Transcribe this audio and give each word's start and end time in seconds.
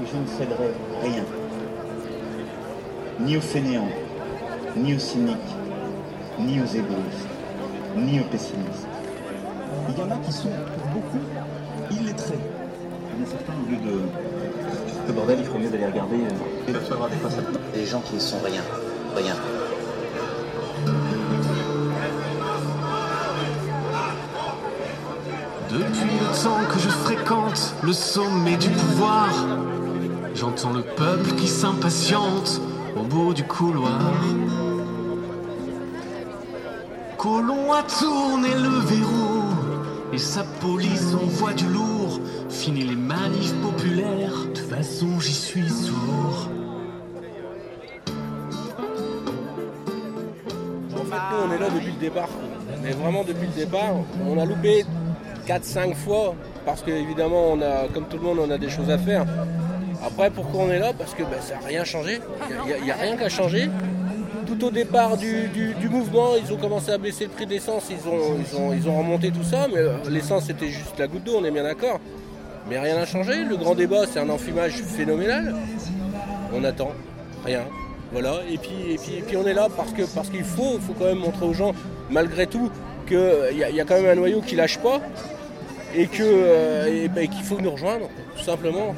et 0.00 0.06
je 0.06 0.16
ne 0.16 0.26
céderai 0.26 0.72
rien. 1.02 1.24
Ni 3.20 3.36
aux 3.36 3.40
fainéants, 3.40 3.88
ni 4.76 4.94
aux 4.94 4.98
cyniques, 4.98 5.36
ni 6.38 6.60
aux 6.60 6.66
égoïstes, 6.66 7.28
ni 7.96 8.20
aux 8.20 8.24
pessimistes. 8.24 8.86
Il 9.88 9.98
y 9.98 10.02
en 10.02 10.10
a 10.10 10.16
qui 10.16 10.32
sont, 10.32 10.48
pour 10.48 11.00
beaucoup, 11.00 11.24
illettrés. 11.90 12.38
Il 13.14 13.20
y 13.20 13.22
en 13.22 13.26
a 13.26 13.30
certains, 13.30 13.52
au 13.54 13.70
lieu 13.70 13.76
de... 13.76 14.02
Le 15.06 15.12
bordel, 15.12 15.38
il 15.38 15.44
ferait 15.44 15.58
mieux 15.60 15.70
d'aller 15.70 15.86
regarder 15.86 16.16
euh, 16.16 16.72
des 16.72 17.78
des 17.80 17.86
gens 17.86 18.00
qui 18.00 18.14
ne 18.14 18.20
sont 18.20 18.38
rien. 18.44 18.62
Rien. 19.14 19.34
Depuis 25.70 26.18
le 26.20 26.42
temps 26.42 26.58
que 26.72 26.78
je 26.78 26.88
fréquente 26.88 27.74
le 27.82 27.92
sommet 27.92 28.56
du 28.56 28.68
pouvoir, 28.68 29.28
j'entends 30.36 30.72
le 30.72 30.82
peuple 30.82 31.32
qui 31.36 31.48
s'impatiente 31.48 32.60
au 32.94 33.02
bout 33.02 33.32
du 33.32 33.44
couloir. 33.44 34.12
Colomb 37.16 37.72
a 37.72 37.82
tourné 37.82 38.50
le 38.54 38.78
verrou 38.86 39.44
et 40.12 40.18
sa 40.18 40.44
police 40.60 41.14
envoie 41.14 41.54
du 41.54 41.66
lourd. 41.66 42.20
Fini 42.50 42.84
les 42.84 42.96
manifs 42.96 43.54
populaires, 43.62 44.30
de 44.30 44.52
toute 44.52 44.58
façon 44.58 45.18
j'y 45.20 45.32
suis 45.32 45.68
sourd. 45.68 46.48
En 50.94 51.04
fait, 51.04 51.22
nous, 51.30 51.48
on 51.48 51.52
est 51.52 51.58
là 51.58 51.70
depuis 51.70 51.92
le 51.92 52.00
départ. 52.00 52.28
Mais 52.82 52.92
vraiment 52.92 53.24
depuis 53.24 53.46
le 53.46 53.64
départ, 53.64 53.94
on 54.26 54.38
a 54.38 54.44
loupé 54.44 54.84
4-5 55.46 55.94
fois 55.94 56.34
parce 56.64 56.82
qu'évidemment, 56.82 57.52
on 57.52 57.60
a, 57.62 57.88
comme 57.92 58.04
tout 58.04 58.18
le 58.18 58.22
monde, 58.22 58.38
on 58.46 58.50
a 58.50 58.58
des 58.58 58.68
choses 58.68 58.90
à 58.90 58.98
faire. 58.98 59.24
Après, 60.06 60.30
pourquoi 60.30 60.64
on 60.64 60.70
est 60.70 60.78
là? 60.78 60.92
Parce 60.96 61.14
que 61.14 61.22
ben, 61.22 61.40
ça 61.40 61.54
n'a 61.54 61.66
rien 61.66 61.84
changé. 61.84 62.20
Il 62.78 62.84
n'y 62.84 62.90
a, 62.90 62.94
rien 62.94 63.16
qu'à 63.16 63.28
changer. 63.28 63.68
Tout 64.46 64.64
au 64.64 64.70
départ 64.70 65.16
du, 65.16 65.48
du- 65.48 65.88
mouvement, 65.88 66.30
ils 66.36 66.52
ont 66.52 66.56
commencé 66.56 66.92
à 66.92 66.98
baisser 66.98 67.24
le 67.24 67.30
prix 67.30 67.46
de 67.46 67.50
l'essence, 67.50 67.90
ils 67.90 68.08
ont, 68.08 68.36
ils, 68.38 68.56
ont, 68.56 68.72
ils 68.72 68.88
ont 68.88 68.96
remonté 68.98 69.32
tout 69.32 69.42
ça, 69.42 69.66
mais 69.68 69.78
euh, 69.80 69.94
l'essence 70.08 70.44
c'était 70.44 70.68
juste 70.68 70.96
la 70.98 71.08
goutte 71.08 71.24
d'eau, 71.24 71.38
on 71.40 71.44
est 71.44 71.50
bien 71.50 71.64
d'accord. 71.64 71.98
Mais 72.70 72.78
rien 72.78 72.94
n'a 72.96 73.06
changé. 73.06 73.44
Le 73.44 73.56
grand 73.56 73.74
débat, 73.74 74.04
c'est 74.10 74.20
un 74.20 74.28
enfumage 74.28 74.82
phénoménal. 74.82 75.54
On 76.54 76.62
attend, 76.62 76.92
rien. 77.44 77.62
Voilà, 78.12 78.36
et 78.48 78.56
puis, 78.58 78.92
et 78.92 78.98
puis, 78.98 79.14
et 79.18 79.22
puis 79.22 79.36
on 79.36 79.44
est 79.46 79.52
là 79.54 79.66
parce 79.76 79.90
parce 80.14 80.30
qu'il 80.30 80.44
faut, 80.44 80.78
faut 80.78 80.92
quand 80.96 81.06
même 81.06 81.18
montrer 81.18 81.44
aux 81.44 81.52
gens, 81.54 81.72
malgré 82.08 82.46
tout, 82.46 82.70
qu'il 83.08 83.18
y, 83.58 83.64
a- 83.64 83.70
y 83.70 83.80
a 83.80 83.84
quand 83.84 83.94
même 84.00 84.06
un 84.10 84.14
noyau 84.14 84.40
qui 84.42 84.54
lâche 84.54 84.78
pas 84.78 85.00
et 85.94 86.08
euh, 86.20 87.08
ben, 87.08 87.26
qu'il 87.28 87.42
faut 87.42 87.60
nous 87.60 87.70
rejoindre, 87.72 88.08
tout 88.36 88.44
simplement. 88.44 88.94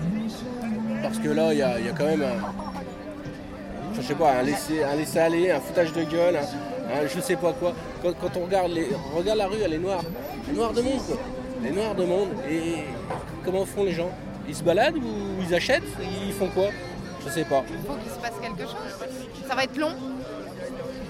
Parce 1.02 1.18
que 1.18 1.28
là, 1.28 1.52
il 1.52 1.58
y 1.58 1.62
a, 1.62 1.78
il 1.78 1.86
y 1.86 1.88
a 1.88 1.92
quand 1.92 2.04
même 2.06 2.22
un, 2.22 3.94
je 3.94 4.02
sais 4.02 4.14
pas, 4.14 4.32
un 4.32 4.42
laisser, 4.42 4.82
un 4.82 4.96
laisser 4.96 5.18
aller, 5.18 5.50
un 5.50 5.60
foutage 5.60 5.92
de 5.92 6.02
gueule, 6.04 6.36
un, 6.36 7.02
un 7.04 7.06
je 7.06 7.20
sais 7.20 7.36
pas 7.36 7.52
quoi. 7.52 7.72
Quand, 8.02 8.12
quand 8.20 8.36
on 8.36 8.44
regarde, 8.44 8.72
les, 8.72 8.88
regarde 9.14 9.38
la 9.38 9.46
rue, 9.46 9.58
elle 9.64 9.74
est 9.74 9.78
noire, 9.78 10.02
elle 10.48 10.54
est 10.54 10.56
noire 10.58 10.72
de 10.72 10.82
monde, 10.82 11.00
quoi. 11.06 11.16
Elle 11.62 11.70
est 11.72 11.74
noire 11.74 11.94
de 11.94 12.04
monde. 12.04 12.28
Et 12.50 12.84
comment 13.44 13.64
font 13.64 13.84
les 13.84 13.92
gens? 13.92 14.10
Ils 14.48 14.54
se 14.54 14.62
baladent 14.62 14.96
ou 14.96 15.42
ils 15.46 15.54
achètent? 15.54 15.82
Ils 16.26 16.32
font 16.32 16.48
quoi? 16.48 16.68
Je 17.24 17.30
sais 17.30 17.44
pas. 17.44 17.62
Il 17.70 17.86
faut 17.86 17.94
qu'il 17.94 18.10
se 18.12 18.18
passe 18.18 18.32
quelque 18.40 18.62
chose. 18.62 19.08
Ça 19.48 19.54
va 19.54 19.64
être 19.64 19.76
long. 19.76 19.92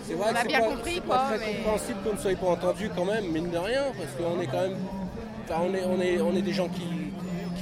C'est 0.06 0.14
vrai 0.14 0.26
On 0.30 0.32
que 0.32 0.38
a 0.38 0.40
c'est 0.42 0.48
bien 0.48 0.60
pas, 0.60 0.66
compris, 0.66 0.94
c'est 0.94 1.00
quoi, 1.06 1.16
pas 1.16 1.26
très 1.28 1.38
mais- 1.38 1.54
compréhensible 1.56 1.98
qu'on 2.02 2.12
ne 2.14 2.18
soit 2.18 2.34
pas 2.36 2.46
entendu 2.46 2.90
quand 2.96 3.04
même, 3.04 3.24
mine 3.30 3.50
de 3.50 3.58
rien, 3.58 3.82
parce 3.96 4.10
qu'on 4.16 4.40
est 4.40 4.46
quand 4.46 4.62
même. 4.62 4.76
enfin, 5.44 5.60
on, 5.68 5.74
est, 5.74 5.84
on, 5.84 6.00
est, 6.00 6.20
on 6.22 6.34
est 6.34 6.40
des 6.42 6.52
gens 6.54 6.68
qui 6.68 7.07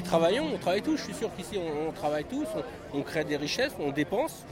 travaillons, 0.06 0.46
on 0.54 0.58
travaille 0.58 0.82
tous, 0.82 0.96
je 0.96 1.02
suis 1.02 1.14
sûr 1.14 1.30
qu'ici 1.36 1.58
on, 1.58 1.92
travaille 1.92 2.24
tous, 2.24 2.46
on, 2.94 3.02
crée 3.02 3.24
des 3.24 3.36
richesses, 3.36 3.72
on 3.78 3.90
dépense. 3.90 4.44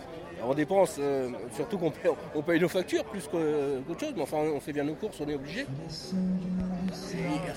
On 0.46 0.52
dépense, 0.52 0.96
euh, 0.98 1.30
surtout 1.54 1.78
qu'on 1.78 2.42
paye, 2.42 2.60
nos 2.60 2.68
factures 2.68 3.04
plus 3.04 3.26
qu'autre 3.28 4.00
chose, 4.00 4.12
mais 4.14 4.22
enfin 4.22 4.38
on 4.54 4.60
fait 4.60 4.74
bien 4.74 4.84
nos 4.84 4.94
courses, 4.94 5.18
on 5.20 5.28
est 5.28 5.34
obligé. 5.34 5.64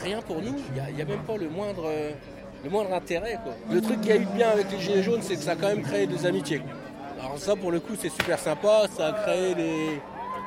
Rien 0.01 0.21
pour 0.21 0.41
nous, 0.41 0.55
il 0.89 0.95
n'y 0.95 1.01
a, 1.01 1.05
même 1.05 1.23
pas 1.23 1.35
le 1.35 1.49
moindre, 1.49 1.83
euh, 1.87 2.11
le 2.63 2.69
moindre 2.69 2.93
intérêt. 2.93 3.39
Le 3.69 3.81
truc 3.81 3.99
qui 4.01 4.11
a 4.11 4.15
eu 4.15 4.25
bien 4.25 4.49
avec 4.49 4.71
les 4.71 4.79
Gilets 4.79 5.03
jaunes, 5.03 5.21
c'est 5.21 5.35
que 5.35 5.41
ça 5.41 5.51
a 5.51 5.55
quand 5.55 5.67
même 5.67 5.81
créé 5.81 6.07
des 6.07 6.25
amitiés. 6.25 6.61
Alors 7.19 7.37
ça 7.37 7.55
pour 7.57 7.71
le 7.71 7.81
coup 7.81 7.93
c'est 7.99 8.11
super 8.11 8.39
sympa, 8.39 8.83
ça 8.95 9.07
a 9.07 9.13
créé 9.23 9.55
des, 9.55 9.99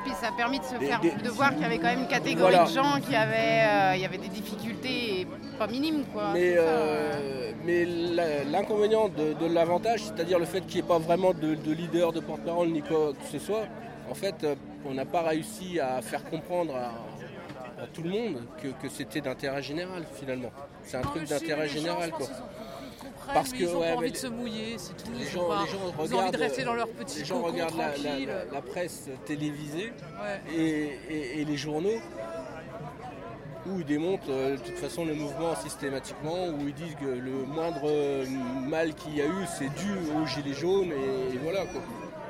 Puis 0.03 0.13
ça 0.19 0.27
a 0.29 0.31
permis 0.31 0.59
de 0.59 0.63
se 0.65 0.75
Des- 0.75 0.85
faire, 0.87 0.99
des- 0.99 1.11
de 1.11 1.29
voir 1.29 1.51
qu'il 1.51 1.61
y 1.61 1.65
avait 1.65 1.77
quand 1.77 1.87
même 1.87 1.99
une 1.99 2.07
catégorie 2.07 2.53
Voilà. 2.53 2.63
de 2.65 2.69
gens 2.71 2.99
qui 3.07 3.15
avaient, 3.15 3.61
euh, 3.65 3.95
il 3.95 4.01
y 4.01 4.05
avait 4.05 4.17
des 4.17 4.27
difficultés 4.29 5.27
pas 5.59 5.67
minimes 5.67 6.03
quoi. 6.11 6.31
Mais, 6.33 6.55
euh, 6.57 7.51
mais 7.63 7.85
l'inconvénient 8.51 9.09
de, 9.09 9.33
de 9.33 9.53
l'avantage, 9.53 10.01
c'est-à-dire 10.05 10.39
le 10.39 10.45
fait 10.45 10.61
qu'il 10.61 10.81
n'y 10.81 10.85
ait 10.85 10.87
pas 10.87 10.97
vraiment 10.99 11.33
de, 11.33 11.55
de 11.55 11.71
leader, 11.71 12.11
de 12.13 12.19
porte-parole, 12.19 12.69
ni 12.69 12.81
quoi 12.81 13.13
que 13.13 13.27
ce 13.31 13.37
soit, 13.39 13.65
en 14.09 14.15
fait, 14.15 14.35
euh, 14.43 14.55
on 14.85 14.93
n'a 14.93 15.05
pas 15.05 15.21
réussi 15.21 15.79
à 15.79 16.01
faire 16.01 16.23
comprendre 16.25 16.75
à, 16.75 17.83
à 17.83 17.87
tout 17.93 18.01
le 18.01 18.09
monde 18.09 18.41
que, 18.61 18.67
que 18.69 18.89
c'était 18.89 19.21
d'intérêt 19.21 19.61
général 19.61 20.03
finalement. 20.15 20.51
C'est 20.83 20.97
un 20.97 21.01
truc 21.01 21.25
d'intérêt 21.27 21.67
général 21.67 22.09
quoi. 22.11 22.25
Parce 23.33 23.51
que 23.51 23.57
ils 23.57 23.67
ont 23.69 23.79
ouais, 23.79 23.87
pas 23.87 23.91
mais 23.91 23.97
envie 23.97 24.11
de 24.11 24.17
se 24.17 24.27
mouiller, 24.27 24.75
c'est 24.77 24.93
tout. 24.97 25.11
Les 25.17 25.25
Ils, 25.25 25.29
gens, 25.31 25.45
ont 25.45 25.47
pas- 25.49 25.61
les 25.63 25.69
gens 25.71 25.77
ils 26.05 26.15
ont 26.15 26.19
envie 26.19 26.31
de 26.31 26.37
rester 26.37 26.63
dans 26.63 26.73
leur 26.73 26.87
petit 26.89 27.19
les 27.19 27.25
gens 27.25 27.41
regardent 27.41 27.75
la, 28.51 28.61
presse 28.61 29.09
télévisée 29.25 29.91
Ouais. 30.21 30.41
et, 30.55 30.89
et- 31.09 31.41
et 31.41 31.45
les 31.45 31.57
journaux 31.57 31.99
où 33.67 33.79
ils 33.79 33.85
démontent 33.85 34.27
euh, 34.29 34.57
de 34.57 34.61
toute 34.61 34.77
façon 34.77 35.05
le 35.05 35.13
mouvement 35.13 35.55
systématiquement, 35.55 36.47
où 36.47 36.67
ils 36.67 36.73
disent 36.73 36.95
que 36.99 37.05
le 37.05 37.45
moindre 37.45 37.81
euh, 37.85 38.25
mal 38.67 38.93
qu'il 38.95 39.15
y 39.15 39.21
a 39.21 39.25
eu, 39.25 39.45
c'est 39.57 39.69
dû 39.75 39.91
aux 40.19 40.25
gilets 40.25 40.53
jaunes 40.55 40.91
et, 40.91 41.35
et 41.35 41.37
voilà 41.37 41.65
quoi. 41.65 41.81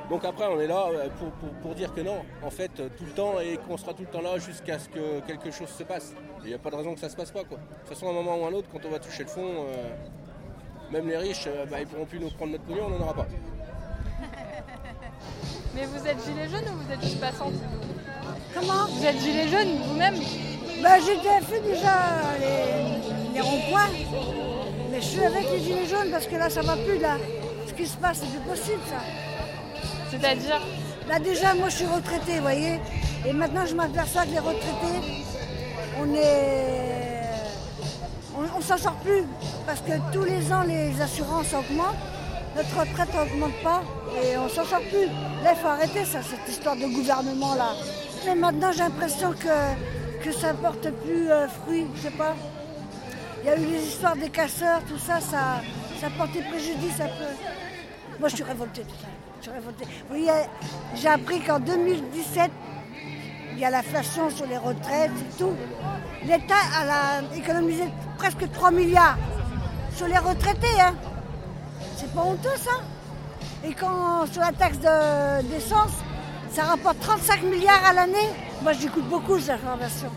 Donc 0.10 0.26
après 0.26 0.46
on 0.48 0.60
est 0.60 0.68
là 0.68 0.88
euh, 0.92 1.08
pour, 1.18 1.32
pour- 1.32 1.54
pour 1.62 1.74
dire 1.76 1.94
que 1.94 2.02
non, 2.02 2.18
en 2.44 2.50
fait 2.50 2.72
euh, 2.82 2.90
tout 2.98 3.06
le 3.06 3.12
temps 3.12 3.40
et 3.40 3.58
qu'on 3.66 3.78
sera 3.78 3.94
tout 3.94 4.02
le 4.02 4.10
temps 4.10 4.22
là 4.22 4.38
jusqu'à 4.40 4.78
ce 4.78 4.90
que 4.90 5.22
quelque 5.26 5.52
chose 5.52 5.70
se 5.70 5.84
passe. 5.84 6.14
Il 6.44 6.48
n'y 6.50 6.54
a 6.54 6.58
pas 6.60 6.70
de 6.70 6.76
raison 6.76 6.94
que 6.96 7.00
ça 7.00 7.08
se 7.08 7.16
passe 7.16 7.32
pas 7.32 7.46
quoi. 7.46 7.58
De 7.60 7.64
toute 7.80 7.88
façon 7.90 8.08
à 8.08 8.10
un 8.10 8.14
moment 8.14 8.38
ou 8.38 8.44
à 8.46 8.50
un 8.50 8.54
autre, 8.54 8.68
quand 8.70 8.86
on 8.86 8.90
va 8.90 9.00
toucher 9.00 9.24
le 9.24 9.30
fond, 9.30 9.42
euh, 9.46 9.96
même 10.92 11.08
les 11.08 11.18
riches, 11.18 11.46
euh, 11.48 11.66
bah, 11.66 11.78
ils 11.80 11.88
pourront 11.88 12.06
plus 12.06 12.20
nous 12.20 12.30
prendre 12.30 12.52
notre 12.54 12.64
pognon, 12.64 12.86
on 12.88 12.90
n'en 12.90 13.02
aura 13.06 13.14
pas. 13.14 13.28
Mais 15.76 15.86
vous 15.86 16.06
êtes 16.06 16.24
gilet 16.26 16.50
jaune 16.50 16.66
ou 16.74 16.84
vous 16.84 16.94
êtes 16.94 17.02
juste 17.02 17.20
passante 17.20 17.54
Comment 18.54 18.88
Vous 18.88 19.06
êtes 19.06 19.20
gilet 19.20 19.48
jaune 19.48 19.78
vous-même 19.88 20.16
Bah, 20.84 21.00
j'ai 21.00 21.18
déjà 21.18 21.40
fait 21.42 21.62
déjà 21.62 21.94
les, 22.40 23.34
les 23.34 23.42
ronds-points. 23.42 23.90
Mais 24.92 25.00
je 25.00 25.06
suis 25.06 25.24
avec 25.24 25.50
les 25.52 25.60
gilets 25.60 25.88
jaunes 25.88 26.12
parce 26.12 26.28
que 26.28 26.36
là, 26.36 26.50
ça 26.50 26.62
va 26.62 26.76
plus, 26.76 27.00
là. 27.00 27.18
Ce 27.68 27.74
qui 27.74 27.88
se 27.88 27.96
passe, 27.98 28.20
c'est 28.20 28.28
plus 28.28 28.50
possible, 28.50 28.82
ça. 28.90 29.02
C'est-à-dire 30.10 30.62
Là, 31.08 31.20
déjà, 31.20 31.54
moi, 31.54 31.68
je 31.70 31.76
suis 31.78 31.86
retraitée, 31.86 32.36
vous 32.36 32.42
voyez. 32.42 32.80
Et 33.28 33.34
maintenant, 33.34 33.66
je 33.66 33.76
m'aperçois 33.76 34.24
que 34.24 34.32
les 34.32 34.40
retraités, 34.40 35.28
on 36.00 36.14
est... 36.14 37.11
On, 38.38 38.58
on 38.58 38.62
s'en 38.62 38.78
sort 38.78 38.96
plus. 38.96 39.24
Parce 39.66 39.82
que 39.82 39.94
tous 40.14 40.24
les 40.24 40.52
ans, 40.52 40.64
les 40.64 41.00
assurances 41.02 41.54
augmentent. 41.54 41.98
Notre 42.56 42.80
retraite 42.80 43.14
n'augmente 43.14 43.64
pas. 43.64 43.82
Et 44.24 44.38
on 44.38 44.50
s'en 44.50 44.66
sort 44.66 44.82
plus. 44.82 45.08
Là, 45.44 45.54
il 45.54 45.58
faut 45.62 45.68
arrêter 45.68 46.06
cette 46.06 46.48
histoire 46.48 46.76
de 46.76 46.86
gouvernement-là. 46.86 47.74
Mais 48.26 48.36
maintenant, 48.36 48.72
j'ai 48.72 48.80
l'impression 48.80 49.34
que, 49.34 50.32
ça 50.32 50.54
porte 50.54 50.90
plus 51.04 51.30
euh, 51.30 51.48
fruit. 51.48 51.88
Je 51.96 52.02
sais 52.02 52.12
pas. 52.12 52.36
Il 53.44 53.48
y 53.48 53.50
a 53.50 53.58
eu 53.58 53.66
les 53.66 53.84
histoires 53.84 54.16
des 54.16 54.30
casseurs, 54.30 54.82
tout 54.88 55.00
ça, 55.00 55.20
ça, 55.20 55.62
ça 56.00 56.08
portait 56.16 56.44
préjudice 56.44 57.00
un 57.00 57.08
peu. 57.08 58.20
Moi, 58.20 58.30
je 58.30 58.36
suis 58.36 58.44
révoltée, 58.44 58.84
tout 58.84 58.96
ça. 59.02 59.52
Vous 59.52 60.08
voyez, 60.10 60.30
j'ai 60.94 61.08
appris 61.08 61.40
qu'en 61.40 61.60
2017, 61.60 62.52
il 63.54 63.60
y 63.60 63.66
a 63.66 63.70
l'inflation 63.70 64.30
sur 64.30 64.46
les 64.48 64.58
retraites 64.58 65.12
et 65.12 65.38
tout. 65.38 65.54
L'État 66.26 66.56
a 66.76 67.36
économisé 67.36 67.84
presque 68.18 68.50
3 68.52 68.72
milliards 68.72 69.18
sur 69.96 70.08
les 70.08 70.18
retraités. 70.18 70.80
Hein. 70.80 70.94
C'est 71.98 72.12
pas 72.14 72.22
honteux, 72.22 72.56
ça 72.58 72.72
Et 73.64 73.74
quand 73.74 74.26
sur 74.32 74.42
la 74.42 74.52
taxe 74.52 74.80
de- 74.80 75.42
d'essence, 75.50 75.92
ça 76.52 76.64
rapporte 76.64 77.00
35 77.00 77.44
milliards 77.44 77.86
à 77.86 77.94
l'année. 77.94 78.30
Moi, 78.64 78.74
j'écoute 78.74 79.08
beaucoup 79.10 79.40
ces 79.40 79.52
informations. 79.52 80.12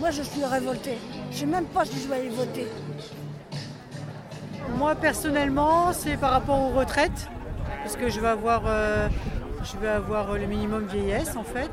Moi, 0.00 0.10
je 0.10 0.22
suis 0.22 0.44
révoltée. 0.44 0.98
Je 1.30 1.34
ne 1.36 1.40
sais 1.40 1.46
même 1.46 1.66
pas 1.66 1.84
si 1.84 2.00
je 2.02 2.08
vais 2.08 2.16
aller 2.16 2.28
voter. 2.30 2.66
Moi 4.78 4.94
personnellement, 4.94 5.92
c'est 5.92 6.16
par 6.16 6.30
rapport 6.30 6.58
aux 6.58 6.70
retraites, 6.70 7.28
parce 7.82 7.96
que 7.96 8.08
je 8.08 8.20
euh, 8.20 9.08
je 9.62 9.76
vais 9.78 9.88
avoir 9.88 10.32
le 10.32 10.46
minimum 10.46 10.86
vieillesse 10.86 11.36
en 11.36 11.44
fait. 11.44 11.70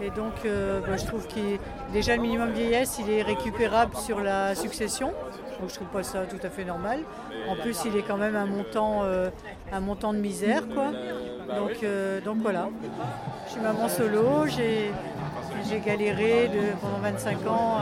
Et 0.00 0.10
donc 0.10 0.32
euh, 0.44 0.80
bah, 0.80 0.96
je 0.96 1.04
trouve 1.04 1.26
que 1.26 1.58
déjà 1.92 2.14
le 2.16 2.22
minimum 2.22 2.50
vieillesse, 2.52 2.98
il 3.00 3.10
est 3.10 3.22
récupérable 3.22 3.96
sur 3.96 4.20
la 4.20 4.54
succession. 4.54 5.12
Donc 5.60 5.70
je 5.70 5.74
trouve 5.74 5.88
pas 5.88 6.04
ça 6.04 6.20
tout 6.20 6.38
à 6.44 6.50
fait 6.50 6.64
normal. 6.64 7.00
En 7.48 7.56
plus, 7.56 7.76
il 7.84 7.96
est 7.96 8.02
quand 8.02 8.16
même 8.16 8.36
un 8.36 8.46
montant, 8.46 9.00
euh, 9.02 9.30
un 9.72 9.80
montant 9.80 10.12
de 10.12 10.18
misère 10.18 10.68
quoi. 10.68 10.92
Donc, 11.56 11.82
euh, 11.82 12.20
donc 12.20 12.36
voilà. 12.38 12.68
Je 13.46 13.52
suis 13.52 13.60
maman 13.60 13.88
solo, 13.88 14.46
j'ai 14.46 15.80
galéré 15.84 16.50
pendant 16.80 16.98
25 16.98 17.46
ans. 17.48 17.78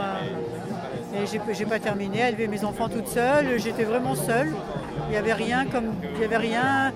Et 1.13 1.25
j'ai 1.53 1.65
pas 1.65 1.79
terminé 1.79 2.23
à 2.23 2.29
élever 2.29 2.47
mes 2.47 2.63
enfants 2.63 2.89
toute 2.89 3.07
seule. 3.07 3.59
J'étais 3.59 3.83
vraiment 3.83 4.15
seule. 4.15 4.53
Il 5.07 5.11
n'y 5.11 5.17
avait 5.17 5.33
rien 5.33 5.65
comme 5.65 5.93
il 6.15 6.21
y 6.21 6.25
avait 6.25 6.37
rien, 6.37 6.91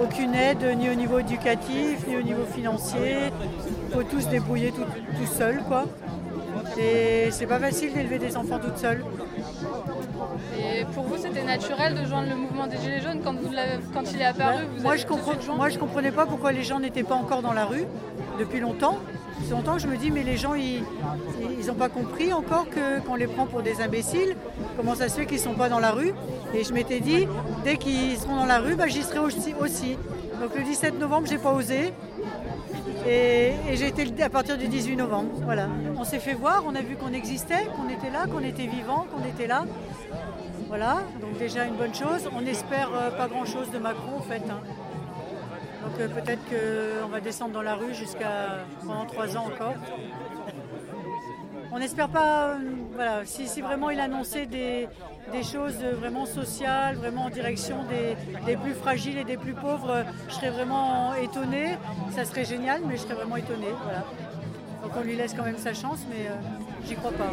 aucune 0.00 0.34
aide 0.34 0.64
ni 0.76 0.88
au 0.90 0.94
niveau 0.94 1.18
éducatif, 1.18 2.06
ni 2.06 2.16
au 2.16 2.22
niveau 2.22 2.44
financier. 2.44 3.16
Il 3.88 3.94
faut 3.94 4.02
tous 4.02 4.20
se 4.22 4.28
débrouiller 4.28 4.70
tout, 4.72 4.82
tout 4.84 5.26
seul 5.26 5.62
quoi. 5.66 5.84
Et 6.78 7.28
c'est 7.30 7.46
pas 7.46 7.58
facile 7.58 7.92
d'élever 7.92 8.18
des 8.18 8.36
enfants 8.36 8.58
toute 8.58 8.76
seule. 8.78 9.04
Et 10.58 10.84
pour 10.94 11.04
vous, 11.04 11.16
c'était 11.16 11.42
naturel 11.42 11.94
de 12.00 12.04
joindre 12.06 12.28
le 12.28 12.36
mouvement 12.36 12.66
des 12.66 12.76
Gilets 12.78 13.00
jaunes 13.00 13.20
quand, 13.24 13.32
vous 13.34 13.52
l'avez- 13.52 13.80
quand 13.92 14.02
il 14.12 14.20
est 14.20 14.24
apparu 14.24 14.64
vous 14.76 14.82
moi, 14.82 14.92
avez 14.92 15.00
je 15.00 15.06
comprends, 15.06 15.32
moi, 15.56 15.68
je 15.70 15.78
comprenais 15.78 16.10
pas 16.12 16.26
pourquoi 16.26 16.52
les 16.52 16.62
gens 16.62 16.78
n'étaient 16.78 17.02
pas 17.02 17.14
encore 17.14 17.42
dans 17.42 17.52
la 17.52 17.64
rue 17.64 17.84
depuis 18.38 18.60
longtemps. 18.60 18.98
Longtemps 19.50 19.78
je 19.78 19.86
me 19.86 19.96
dis, 19.96 20.10
mais 20.10 20.22
les 20.24 20.36
gens, 20.36 20.54
ils 20.54 20.82
n'ont 21.66 21.74
pas 21.74 21.88
compris 21.88 22.32
encore 22.32 22.66
qu'on 23.06 23.14
les 23.14 23.26
prend 23.26 23.46
pour 23.46 23.62
des 23.62 23.80
imbéciles. 23.80 24.36
Comment 24.76 24.94
ça 24.94 25.08
se 25.08 25.18
fait 25.20 25.26
qu'ils 25.26 25.38
ne 25.38 25.42
sont 25.42 25.54
pas 25.54 25.68
dans 25.68 25.78
la 25.80 25.90
rue? 25.90 26.12
Et 26.54 26.64
je 26.64 26.72
m'étais 26.72 27.00
dit, 27.00 27.26
dès 27.64 27.76
qu'ils 27.76 28.18
seront 28.18 28.36
dans 28.36 28.46
la 28.46 28.58
rue, 28.58 28.74
bah, 28.76 28.86
j'y 28.88 29.02
serai 29.02 29.18
aussi, 29.20 29.54
aussi. 29.60 29.96
Donc 30.40 30.54
le 30.56 30.62
17 30.62 30.98
novembre, 30.98 31.26
j'ai 31.28 31.38
pas 31.38 31.52
osé. 31.52 31.92
Et, 33.06 33.52
j'ai 33.74 33.88
été 33.88 34.22
à 34.22 34.28
partir 34.28 34.58
du 34.58 34.68
18 34.68 34.96
novembre. 34.96 35.30
Voilà. 35.44 35.68
On 35.96 36.04
s'est 36.04 36.18
fait 36.18 36.34
voir, 36.34 36.64
on 36.66 36.74
a 36.74 36.82
vu 36.82 36.96
qu'on 36.96 37.12
existait, 37.12 37.66
qu'on 37.76 37.88
était 37.88 38.10
là, 38.10 38.26
qu'on 38.26 38.40
était 38.44 38.66
vivant, 38.66 39.06
qu'on 39.10 39.26
était 39.26 39.46
là. 39.46 39.64
Voilà, 40.68 40.98
donc 41.20 41.38
déjà 41.38 41.64
une 41.64 41.76
bonne 41.76 41.94
chose. 41.94 42.28
On 42.36 42.44
espère 42.44 42.90
euh, 42.94 43.10
pas 43.10 43.26
grand-chose 43.26 43.70
de 43.70 43.78
Macron 43.78 44.18
en 44.18 44.22
fait. 44.22 44.42
hein. 44.50 44.60
Donc 45.82 46.00
euh, 46.00 46.08
peut-être 46.08 46.42
qu'on 46.48 47.08
va 47.08 47.20
descendre 47.20 47.52
dans 47.52 47.62
la 47.62 47.74
rue 47.74 47.94
jusqu'à 47.94 48.64
pendant 48.86 49.06
trois 49.06 49.36
ans 49.36 49.46
encore. 49.46 49.74
On 51.70 51.78
n'espère 51.78 52.08
pas, 52.08 52.48
euh, 52.48 52.58
voilà, 52.94 53.24
si, 53.24 53.46
si 53.46 53.60
vraiment 53.60 53.90
il 53.90 54.00
annonçait 54.00 54.46
des, 54.46 54.88
choses 55.42 55.76
vraiment 56.00 56.24
sociales, 56.24 56.96
vraiment 56.96 57.24
en 57.24 57.30
direction 57.30 57.84
des, 57.84 58.56
plus 58.56 58.72
fragiles 58.74 59.18
et 59.18 59.24
des 59.24 59.36
plus 59.36 59.52
pauvres, 59.52 60.04
je 60.28 60.34
serais 60.34 60.50
vraiment 60.50 61.14
étonnée. 61.14 61.76
Ça 62.10 62.24
serait 62.24 62.46
génial, 62.46 62.80
mais 62.86 62.96
je 62.96 63.02
serais 63.02 63.14
vraiment 63.14 63.36
étonnée. 63.36 63.74
Voilà. 63.84 64.04
Donc 64.82 64.92
on 64.96 65.02
lui 65.02 65.16
laisse 65.16 65.34
quand 65.34 65.44
même 65.44 65.58
sa 65.58 65.74
chance, 65.74 66.00
mais 66.08 66.28
euh, 66.28 66.34
j'y 66.86 66.94
crois 66.94 67.12
pas 67.12 67.30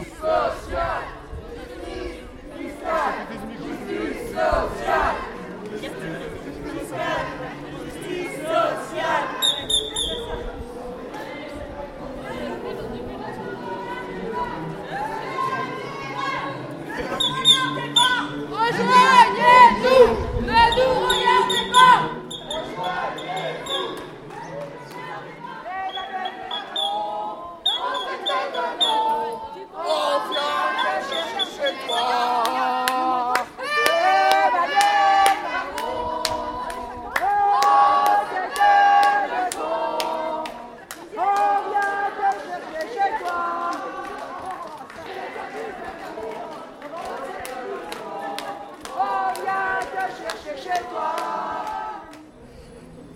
Ne 20.41 20.51
nous 20.75 20.93
regardez 21.07 21.71
pas 21.73 22.15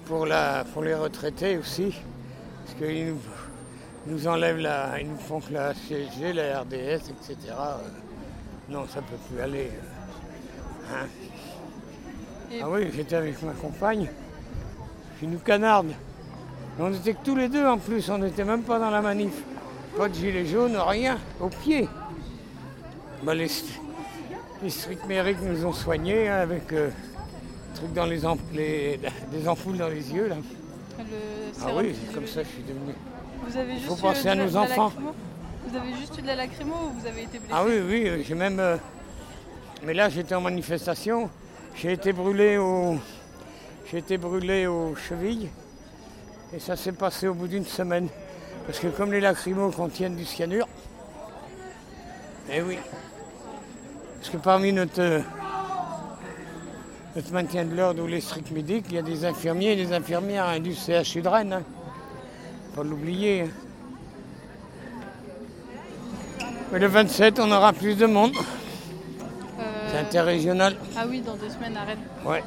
pour, 0.09 0.25
la, 0.25 0.63
pour 0.73 0.81
les 0.83 0.95
retraités 1.13 1.57
aussi, 1.57 1.93
parce 2.65 2.77
qu'ils 2.77 3.07
nous, 3.07 3.17
nous 4.07 4.27
enlèvent 4.27 4.57
la, 4.59 4.99
ils 5.01 5.09
nous 5.09 5.17
font 5.17 5.39
que 5.39 5.53
la 5.53 5.73
CSG, 5.73 6.33
la 6.33 6.61
RDS, 6.61 7.09
etc. 7.09 7.37
non, 8.69 8.85
ça 8.87 9.01
peut 9.01 9.17
plus 9.29 9.41
aller. 9.41 9.69
euh, 10.91 10.95
hein. 11.03 11.07
Ah 12.63 12.69
oui, 12.69 12.89
j'étais 12.95 13.15
avec 13.15 13.41
ma 13.43 13.51
compagne, 13.53 14.09
qui 15.19 15.27
nous 15.27 15.39
canarde. 15.39 15.91
On 16.79 16.93
était 16.93 17.13
que 17.13 17.23
tous 17.25 17.35
les 17.35 17.49
deux 17.49 17.65
en 17.65 17.77
plus, 17.77 18.09
on 18.09 18.19
n'était 18.19 18.45
même 18.45 18.63
pas 18.63 18.79
dans 18.79 18.89
la 18.89 19.01
manif. 19.01 19.33
Pas 19.97 20.07
de 20.07 20.13
gilet 20.13 20.45
jaune, 20.45 20.77
rien, 20.77 21.17
au 21.41 21.49
pied. 21.49 21.89
Bah, 23.23 23.33
les, 23.35 23.47
les 24.63 24.69
strict 24.69 25.05
mérites 25.07 25.41
nous 25.41 25.65
ont 25.65 25.73
soignés 25.73 26.29
hein, 26.29 26.37
avec 26.37 26.71
euh, 26.71 26.89
trucs 27.75 27.93
dans 27.93 28.05
les, 28.05 28.25
ampoules, 28.25 28.55
les- 28.55 28.99
des 29.31 29.47
ampoules 29.47 29.77
dans 29.77 29.89
les 29.89 30.13
yeux 30.13 30.27
là. 30.29 30.35
Le 30.99 31.63
Ah 31.65 31.67
oui, 31.77 31.95
c'est 32.05 32.13
comme 32.13 32.27
ça 32.27 32.41
que 32.41 32.47
je 32.47 32.53
suis 32.53 32.63
devenu. 32.63 32.93
Vous 33.47 33.57
avez 33.57 33.77
Faut 33.79 33.95
penser 33.95 34.27
à 34.29 34.35
nos 34.35 34.49
la 34.51 34.61
enfants. 34.61 34.91
Vous 35.67 35.75
avez 35.77 35.93
juste 35.95 36.17
eu 36.17 36.21
de 36.21 36.27
la 36.27 36.35
lacrymo 36.35 36.73
ou 36.73 36.99
vous 36.99 37.07
avez 37.07 37.23
été 37.23 37.39
blessé 37.39 37.53
Ah 37.53 37.63
oui, 37.65 37.79
oui, 37.87 38.03
euh, 38.07 38.23
j'ai 38.25 38.35
même. 38.35 38.59
euh, 38.59 38.77
mais 39.83 39.93
là, 39.93 40.09
j'étais 40.09 40.35
en 40.35 40.41
manifestation. 40.41 41.29
J'ai 41.75 41.93
été 41.93 42.11
brûlé 42.11 42.57
au. 42.57 42.97
J'ai 43.89 43.99
été 43.99 44.17
brûlé 44.17 44.67
aux 44.67 44.95
chevilles. 44.95 45.49
Et 46.53 46.59
ça 46.59 46.75
s'est 46.75 46.91
passé 46.91 47.27
au 47.27 47.33
bout 47.33 47.47
d'une 47.47 47.65
semaine. 47.65 48.09
Parce 48.65 48.79
que 48.79 48.87
comme 48.87 49.11
les 49.11 49.21
lacrymos 49.21 49.71
contiennent 49.71 50.15
du 50.15 50.25
cyanure. 50.25 50.67
Eh 52.51 52.61
oui. 52.61 52.77
Parce 54.19 54.29
que 54.31 54.37
parmi 54.37 54.73
notre. 54.73 55.21
Notre 57.15 57.31
maintien 57.33 57.65
de 57.65 57.75
l'ordre 57.75 58.03
ou 58.03 58.07
les 58.07 58.21
stricts 58.21 58.51
médics, 58.51 58.85
il 58.89 58.95
y 58.95 58.99
a 58.99 59.01
des 59.01 59.25
infirmiers 59.25 59.71
et 59.73 59.75
des 59.75 59.93
infirmières 59.93 60.45
hein, 60.45 60.59
du 60.59 60.73
CHU 60.73 61.21
de 61.21 61.27
Rennes. 61.27 61.53
hein. 61.53 61.63
Faut 62.75 62.83
l'oublier. 62.83 63.41
hein. 63.41 63.47
Mais 66.71 66.79
le 66.79 66.87
27, 66.87 67.39
on 67.39 67.51
aura 67.51 67.73
plus 67.73 67.95
de 67.95 68.05
monde. 68.05 68.33
Euh, 69.59 69.63
C'est 69.91 69.97
interrégional. 69.97 70.75
Ah 70.95 71.05
oui, 71.09 71.21
dans 71.21 71.35
deux 71.35 71.49
semaines 71.49 71.75
à 71.75 71.83
Rennes. 71.83 71.97
Ouais. 72.25 72.43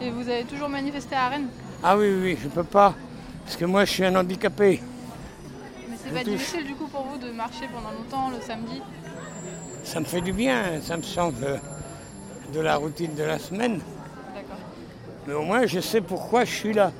Et 0.00 0.10
vous 0.10 0.28
avez 0.28 0.44
toujours 0.44 0.68
manifesté 0.68 1.14
à 1.14 1.28
Rennes? 1.28 1.48
Ah 1.82 1.96
oui, 1.96 2.12
oui, 2.22 2.38
je 2.42 2.48
peux 2.48 2.64
pas. 2.64 2.94
Parce 3.44 3.56
que 3.56 3.64
moi, 3.64 3.84
je 3.86 3.90
suis 3.92 4.04
un 4.04 4.14
handicapé. 4.14 4.82
Mais 5.88 5.96
c'est 6.04 6.10
pas 6.12 6.20
touche. 6.20 6.28
difficile 6.34 6.66
du 6.66 6.74
coup 6.74 6.86
pour 6.86 7.04
vous 7.04 7.16
de 7.18 7.30
marcher 7.32 7.66
pendant 7.72 7.90
longtemps 7.90 8.30
le 8.30 8.40
samedi? 8.44 8.82
Ça 9.84 9.98
me 10.00 10.04
fait 10.04 10.20
du 10.20 10.32
bien, 10.32 10.80
ça 10.82 10.96
me 10.96 11.02
change 11.02 11.34
euh, 11.42 11.56
de 12.52 12.60
la 12.60 12.76
routine 12.76 13.14
de 13.14 13.24
la 13.24 13.38
semaine. 13.38 13.80
Mais 15.26 15.34
au 15.34 15.42
moins, 15.42 15.66
je 15.66 15.80
sais 15.80 16.00
pourquoi 16.00 16.44
je 16.44 16.50
suis 16.50 16.72
là. 16.72 16.92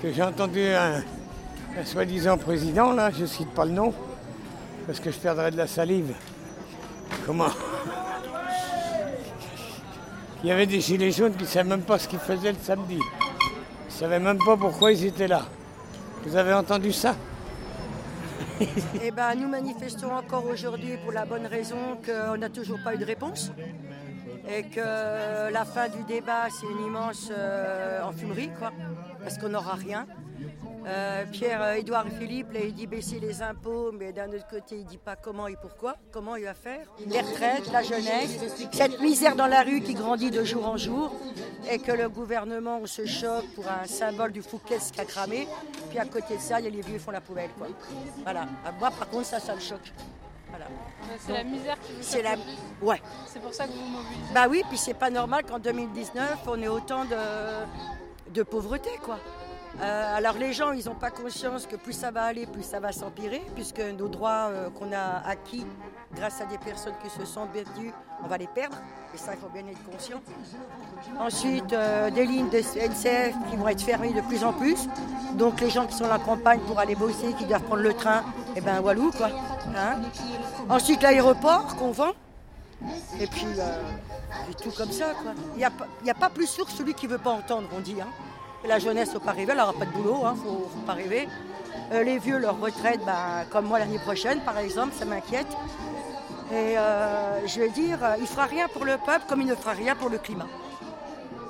Que 0.00 0.10
j'ai 0.12 0.22
entendu 0.22 0.66
un, 0.66 1.02
soi-disant 1.84 2.38
président, 2.38 2.92
là, 2.92 3.10
je 3.10 3.26
cite 3.26 3.50
pas 3.50 3.66
le 3.66 3.72
nom, 3.72 3.92
parce 4.86 4.98
que 4.98 5.10
je 5.10 5.18
perdrais 5.18 5.50
de 5.50 5.56
la 5.56 5.66
salive. 5.66 6.14
Comment? 7.26 7.50
Il 10.42 10.48
y 10.48 10.52
avait 10.52 10.66
des 10.66 10.80
gilets 10.80 11.10
jaunes 11.10 11.34
qui 11.34 11.42
ne 11.42 11.48
savaient 11.48 11.68
même 11.68 11.82
pas 11.82 11.98
ce 11.98 12.08
qu'ils 12.08 12.18
faisaient 12.18 12.52
le 12.52 12.58
samedi. 12.62 12.96
Ils 12.98 13.86
ne 13.86 13.90
savaient 13.90 14.20
même 14.20 14.38
pas 14.38 14.56
pourquoi 14.56 14.92
ils 14.92 15.04
étaient 15.04 15.28
là. 15.28 15.42
Vous 16.24 16.34
avez 16.34 16.54
entendu 16.54 16.92
ça? 16.92 17.14
Eh 19.02 19.10
ben, 19.10 19.34
nous 19.36 19.48
manifestons 19.48 20.12
encore 20.12 20.44
aujourd'hui 20.46 20.96
pour 21.02 21.12
la 21.12 21.24
bonne 21.24 21.46
raison 21.46 21.98
qu'on 22.04 22.36
n'a 22.36 22.48
toujours 22.48 22.78
pas 22.84 22.94
eu 22.94 22.98
de 22.98 23.04
réponse 23.04 23.52
et 24.48 24.62
que 24.64 25.52
la 25.52 25.64
fin 25.64 25.88
du 25.88 26.02
débat, 26.04 26.48
c'est 26.50 26.66
une 26.66 26.86
immense 26.86 27.28
euh, 27.30 28.02
enfumerie, 28.02 28.50
quoi, 28.58 28.72
parce 29.22 29.38
qu'on 29.38 29.48
n'aura 29.50 29.74
rien. 29.74 30.06
Euh, 30.86 31.24
Pierre-Édouard 31.30 32.06
Philippe, 32.18 32.52
là, 32.52 32.60
il 32.64 32.72
dit 32.72 32.86
baisser 32.86 33.20
les 33.20 33.42
impôts, 33.42 33.92
mais 33.92 34.12
d'un 34.12 34.28
autre 34.28 34.46
côté, 34.48 34.78
il 34.78 34.86
dit 34.86 34.98
pas 34.98 35.14
comment 35.14 35.46
et 35.46 35.56
pourquoi, 35.60 35.96
comment 36.10 36.36
il 36.36 36.44
va 36.44 36.54
faire? 36.54 36.86
Les 37.06 37.20
retraites, 37.20 37.70
la 37.70 37.82
jeunesse, 37.82 38.38
cette 38.72 39.00
misère 39.00 39.36
dans 39.36 39.46
la 39.46 39.62
rue 39.62 39.82
qui 39.82 39.94
grandit 39.94 40.30
de 40.30 40.42
jour 40.42 40.66
en 40.66 40.78
jour, 40.78 41.12
et 41.70 41.78
que 41.78 41.92
le 41.92 42.08
gouvernement 42.08 42.84
se 42.86 43.04
choque 43.04 43.44
pour 43.54 43.66
un 43.68 43.86
symbole 43.86 44.32
du 44.32 44.40
Fouquet 44.42 44.78
qui 44.92 45.00
a 45.00 45.04
cramé, 45.04 45.46
puis 45.90 45.98
à 45.98 46.06
côté 46.06 46.36
de 46.36 46.40
ça, 46.40 46.58
les 46.60 46.70
vieux 46.70 46.98
font 46.98 47.10
la 47.10 47.20
poubelle. 47.20 47.50
Quoi. 47.58 47.68
Voilà. 48.22 48.46
Ah, 48.64 48.72
Moi, 48.78 48.90
par 48.90 49.08
contre, 49.10 49.26
ça, 49.26 49.38
ça 49.38 49.54
me 49.54 49.60
choque. 49.60 49.92
Voilà. 50.50 50.66
C'est 51.18 51.32
la 51.32 51.44
misère 51.44 51.78
qui 51.80 51.92
vous 51.92 51.98
C'est 52.02 52.22
la... 52.22 52.34
Ouais. 52.82 53.00
C'est 53.26 53.40
pour 53.40 53.54
ça 53.54 53.66
que 53.66 53.72
vous 53.72 53.78
vous 53.80 53.88
mobilisez 53.88 54.34
Bah 54.34 54.46
oui, 54.48 54.62
puis 54.68 54.78
c'est 54.78 54.94
pas 54.94 55.10
normal 55.10 55.44
qu'en 55.44 55.58
2019, 55.58 56.38
on 56.46 56.60
ait 56.62 56.68
autant 56.68 57.04
de, 57.04 57.16
de 58.32 58.42
pauvreté, 58.42 58.90
quoi. 59.02 59.18
Euh, 59.80 60.16
alors 60.16 60.34
les 60.36 60.52
gens, 60.52 60.72
ils 60.72 60.84
n'ont 60.86 60.94
pas 60.94 61.10
conscience 61.10 61.66
que 61.66 61.76
plus 61.76 61.92
ça 61.92 62.10
va 62.10 62.24
aller, 62.24 62.46
plus 62.46 62.62
ça 62.62 62.80
va 62.80 62.92
s'empirer, 62.92 63.42
puisque 63.54 63.80
nos 63.80 64.08
droits 64.08 64.48
euh, 64.50 64.68
qu'on 64.70 64.92
a 64.92 65.22
acquis 65.26 65.64
grâce 66.14 66.40
à 66.40 66.44
des 66.44 66.58
personnes 66.58 66.94
qui 67.02 67.08
se 67.08 67.24
sont 67.24 67.46
battues, 67.46 67.92
on 68.22 68.26
va 68.26 68.36
les 68.36 68.48
perdre. 68.48 68.76
Et 69.14 69.18
ça, 69.18 69.32
il 69.34 69.40
faut 69.40 69.48
bien 69.48 69.62
être 69.66 69.82
conscient. 69.90 70.20
Ensuite, 71.18 71.72
euh, 71.72 72.10
des 72.10 72.26
lignes 72.26 72.50
de 72.50 72.58
NCF 72.58 73.34
qui 73.48 73.56
vont 73.56 73.68
être 73.68 73.80
fermées 73.80 74.12
de 74.12 74.20
plus 74.20 74.44
en 74.44 74.52
plus. 74.52 74.88
Donc 75.34 75.60
les 75.60 75.70
gens 75.70 75.86
qui 75.86 75.94
sont 75.94 76.04
à 76.04 76.08
la 76.08 76.18
campagne 76.18 76.60
pour 76.60 76.78
aller 76.78 76.94
bosser, 76.94 77.32
qui 77.38 77.44
doivent 77.46 77.62
prendre 77.62 77.82
le 77.82 77.94
train, 77.94 78.22
et 78.56 78.60
ben 78.60 78.80
walou 78.80 79.10
quoi. 79.12 79.28
Hein 79.76 79.98
Ensuite, 80.68 81.02
l'aéroport 81.02 81.76
qu'on 81.76 81.92
vend. 81.92 82.12
Et 83.20 83.26
puis, 83.26 83.46
tout 84.62 84.70
comme 84.76 84.90
ça, 84.90 85.12
quoi. 85.22 85.32
Il 85.56 85.58
n'y 86.04 86.10
a 86.10 86.14
pas 86.14 86.30
plus 86.30 86.46
sûr 86.46 86.64
que 86.66 86.72
celui 86.72 86.94
qui 86.94 87.06
ne 87.06 87.12
veut 87.12 87.18
pas 87.18 87.30
entendre, 87.30 87.68
on 87.76 87.80
dit. 87.80 87.96
hein. 88.00 88.06
La 88.64 88.78
jeunesse 88.78 89.08
ne 89.08 89.14
faut 89.14 89.20
pas 89.20 89.32
rêver, 89.32 89.52
elle 89.52 89.58
n'aura 89.58 89.72
pas 89.72 89.86
de 89.86 89.90
boulot, 89.90 90.20
il 90.22 90.30
ne 90.30 90.34
faut, 90.36 90.68
faut 90.72 90.80
pas 90.86 90.92
rêver. 90.92 91.28
Euh, 91.92 92.02
les 92.04 92.18
vieux, 92.18 92.38
leur 92.38 92.60
retraite, 92.60 93.00
bah, 93.06 93.44
comme 93.50 93.66
moi 93.66 93.78
l'année 93.78 93.98
prochaine, 93.98 94.40
par 94.40 94.58
exemple, 94.58 94.92
ça 94.94 95.04
m'inquiète. 95.04 95.46
Et 96.52 96.76
euh, 96.78 97.46
je 97.46 97.60
veux 97.60 97.70
dire, 97.70 97.98
euh, 98.04 98.14
il 98.18 98.22
ne 98.22 98.26
fera 98.26 98.44
rien 98.44 98.68
pour 98.68 98.84
le 98.84 98.96
peuple 98.98 99.24
comme 99.28 99.40
il 99.40 99.46
ne 99.46 99.54
fera 99.54 99.72
rien 99.72 99.96
pour 99.96 100.08
le 100.10 100.18
climat. 100.18 100.46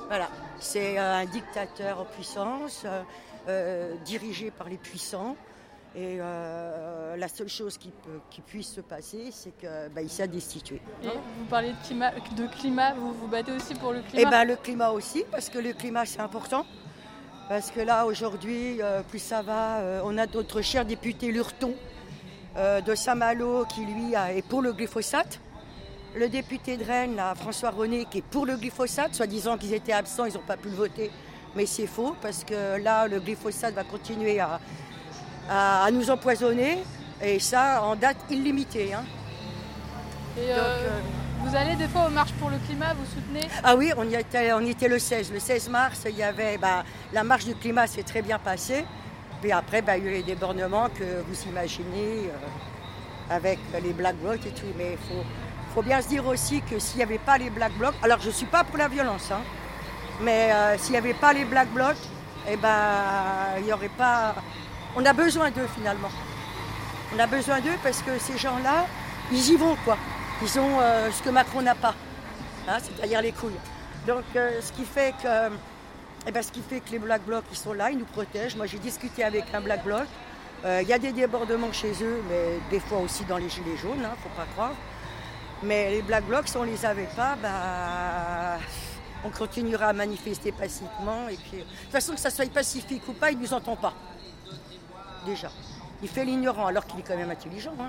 Voilà. 0.09 0.29
C'est 0.61 0.99
un 0.99 1.25
dictateur 1.25 2.01
en 2.01 2.05
puissance, 2.05 2.85
euh, 3.49 3.95
dirigé 4.05 4.51
par 4.51 4.69
les 4.69 4.77
puissants. 4.77 5.37
Et 5.97 6.19
euh, 6.21 7.17
la 7.17 7.27
seule 7.29 7.49
chose 7.49 7.77
qui, 7.77 7.89
peut- 7.89 8.21
qui 8.31 8.43
puisse 8.43 8.73
se 8.75 8.81
passer, 8.81 9.31
c'est 9.33 9.53
qu'il 9.59 10.11
s'est 10.11 10.29
destitué. 10.29 10.81
Et 11.03 11.09
vous 11.09 11.45
parlez 11.49 11.73
de 11.73 11.77
climat, 11.85 12.13
de 12.37 12.47
climat, 12.47 12.93
vous 12.95 13.13
vous 13.15 13.27
battez 13.27 13.51
aussi 13.53 13.75
pour 13.75 13.91
le 13.93 13.99
Eh 14.07 14.11
climat? 14.11 14.31
bien, 14.31 14.45
le 14.45 14.57
climat 14.57 14.91
aussi, 14.91 15.25
parce 15.31 15.49
que 15.49 15.59
le 15.59 15.73
climat, 15.73 16.05
c'est 16.07 16.21
important. 16.21 16.65
Parce 17.51 17.73
que 17.73 17.81
là, 17.81 18.07
aujourd'hui, 18.07 18.81
euh, 18.81 19.03
plus 19.03 19.19
ça 19.19 19.43
va, 19.43 19.79
euh, 19.79 20.01
on 20.05 20.17
a 20.19 20.27
notre 20.27 20.63
cher 20.63 20.85
député 20.85 21.33
Lurton 21.33 21.75
euh, 22.57 22.81
de 22.81 22.95
Saint-Malo 22.95 23.65
qui, 23.67 23.85
lui, 23.85 24.15
a- 24.15 24.33
est 24.33 24.43
pour 24.43 24.63
le 24.63 24.73
glyphosate. 24.73 25.41
Le 26.15 26.29
député 26.29 26.77
de 26.77 26.85
Rennes, 26.85 27.17
là, 27.17 27.35
François 27.35 27.71
René, 27.71 28.05
qui 28.09 28.19
est 28.19 28.23
pour 28.23 28.47
le 28.47 28.57
glyphosate, 28.57 29.17
soi-disant 29.17 29.59
qu'ils 29.59 29.75
étaient 29.75 29.93
absents, 29.93 30.27
ils 30.27 30.35
n'ont 30.35 30.47
pas 30.47 30.57
pu 30.57 30.69
le 30.69 30.77
voter. 30.77 31.11
Mais 31.57 31.67
c'est 31.67 31.89
faux, 31.89 32.15
parce 32.23 32.45
que 32.45 32.77
là, 32.81 33.09
le 33.09 33.19
glyphosate 33.19 33.75
va 33.75 33.83
continuer 33.83 34.39
à, 34.39 34.61
à- 35.49 35.85
à 35.87 35.91
nous 35.91 36.09
empoisonner, 36.09 36.79
et 37.21 37.41
ça 37.41 37.83
en 37.83 37.97
date 37.97 38.19
illimitée. 38.31 38.95
hein. 38.95 39.03
Et, 40.39 40.53
Vous 41.43 41.57
allez 41.57 41.75
des 41.75 41.89
fois 41.89 42.07
aux 42.07 42.11
marches 42.11 42.33
pour 42.33 42.51
le 42.51 42.59
climat, 42.59 42.93
vous 42.95 43.07
soutenez 43.07 43.49
Ah 43.65 43.75
oui, 43.75 43.93
on 43.97 44.05
y 44.05 44.15
était, 44.15 44.53
on 44.53 44.61
y 44.61 44.71
était 44.71 44.89
le 44.89 44.99
16. 44.99 45.33
Le 45.33 45.41
16 45.41 45.69
mars, 45.71 46.03
il 46.07 46.17
y 46.17 46.23
avait 46.23 46.59
bah, 46.59 46.85
la 47.13 47.25
marche 47.25 47.47
du 47.47 47.55
climat 47.55 47.87
s'est 47.87 48.03
très 48.03 48.21
bien 48.21 48.39
passée. 48.39 48.85
Puis 49.41 49.51
après, 49.51 49.81
bah, 49.81 49.97
il 49.97 50.05
y 50.05 50.09
a 50.09 50.11
eu 50.11 50.15
les 50.15 50.23
débordements 50.23 50.89
que 50.91 51.23
vous 51.27 51.49
imaginez 51.49 52.29
euh, 52.29 53.35
avec 53.35 53.59
les 53.83 53.93
black 53.93 54.17
blocs 54.17 54.45
et 54.47 54.51
tout. 54.51 54.67
Mais 54.77 54.93
il 54.93 55.75
faut, 55.75 55.83
bien 55.83 56.03
se 56.03 56.09
dire 56.09 56.27
aussi 56.27 56.61
que 56.61 56.79
s'il 56.79 56.99
n'y 56.99 57.05
avait 57.05 57.19
pas 57.19 57.39
les 57.39 57.49
black 57.49 57.73
blocs, 57.73 57.95
alors 58.03 58.21
je 58.21 58.29
ne 58.29 58.33
suis 58.33 58.47
pas 58.47 58.63
pour 58.63 58.77
la 58.77 58.89
violence, 58.89 59.31
hein, 59.33 59.41
mais 60.21 60.53
euh, 60.53 60.77
s'il 60.77 60.93
n'y 60.93 60.99
avait 60.99 61.15
pas 61.15 61.33
les 61.33 61.47
black 61.47 61.69
blocs, 61.71 61.97
ben, 62.61 63.57
il 63.59 63.65
n'y 63.65 63.73
aurait 63.73 63.89
pas. 63.89 64.35
On 64.95 65.05
a 65.07 65.13
besoin 65.13 65.51
d'eux 65.51 65.69
finalement. 65.75 66.11
On 67.15 67.19
a 67.19 67.27
besoin 67.27 67.61
d'eux 67.61 67.79
parce 67.83 68.03
que 68.03 68.19
ces 68.19 68.37
gens-là, 68.37 68.87
ils 69.33 69.53
y 69.53 69.57
vont 69.57 69.77
quoi. 69.85 69.97
Ils 70.43 70.59
ont 70.59 70.81
euh, 70.81 71.11
ce 71.11 71.23
que 71.23 71.31
Macron 71.31 71.61
n'a 71.63 71.75
pas, 71.75 71.95
hein, 72.69 72.79
c'est-à-dire 72.83 73.21
les 73.21 73.33
couilles. 73.33 73.59
Donc 74.07 74.25
euh, 74.37 74.61
ce 74.63 74.73
qui 74.73 74.85
fait 74.85 75.15
que, 75.23 75.51
eh 76.27 76.33
ben, 76.33 76.43
ce 76.43 76.51
qui 76.51 76.63
fait 76.63 76.81
que 76.81 76.91
les 76.93 76.99
Black 76.99 77.23
Blocs 77.25 77.45
ils 77.51 77.57
sont 77.59 77.75
là, 77.75 77.91
ils 77.91 77.99
nous 77.99 78.07
protègent. 78.07 78.57
Moi 78.57 78.67
j'ai 78.67 78.79
discuté 78.79 79.23
avec 79.23 79.45
un 79.53 79.61
Black 79.61 79.85
Bloc. 79.85 80.05
Euh, 80.65 80.81
Il 80.83 80.89
y 80.89 80.93
a 80.93 80.99
des 80.99 81.13
débordements 81.13 81.73
chez 81.73 81.93
eux, 82.03 82.23
mais 82.29 82.59
des 82.71 82.81
fois 82.81 82.99
aussi 82.99 83.25
dans 83.25 83.37
les 83.37 83.49
gilets 83.51 83.77
jaunes, 83.77 84.05
hein, 84.05 84.15
faut 84.23 84.31
pas 84.31 84.47
croire. 84.55 84.73
Mais 85.63 85.91
les 85.91 86.03
Black 86.03 86.25
Blocs, 86.25 86.49
si 86.49 86.57
on 86.57 86.63
les 86.63 86.87
avait 86.87 87.09
pas, 87.17 87.37
bah, 87.43 88.59
on 89.25 89.29
continuera 89.31 89.87
à 89.89 89.93
manifester 89.93 90.53
pacifiquement. 90.53 91.29
Et 91.29 91.37
puis, 91.37 91.59
de 91.59 91.63
toute 91.65 91.93
façon, 91.93 92.13
que 92.15 92.21
ça 92.21 92.31
soit 92.31 92.51
pacifique 92.51 93.03
ou 93.09 93.13
pas, 93.13 93.31
il 93.31 93.37
ne 93.39 93.43
nous 93.43 93.53
entend 93.53 93.77
pas. 93.77 93.93
Déjà. 95.27 95.51
Il 96.03 96.09
fait 96.09 96.25
l'ignorant 96.25 96.67
alors 96.67 96.87
qu'il 96.87 97.01
est 97.01 97.03
quand 97.03 97.17
même 97.17 97.31
intelligent. 97.31 97.75
hein. 97.79 97.89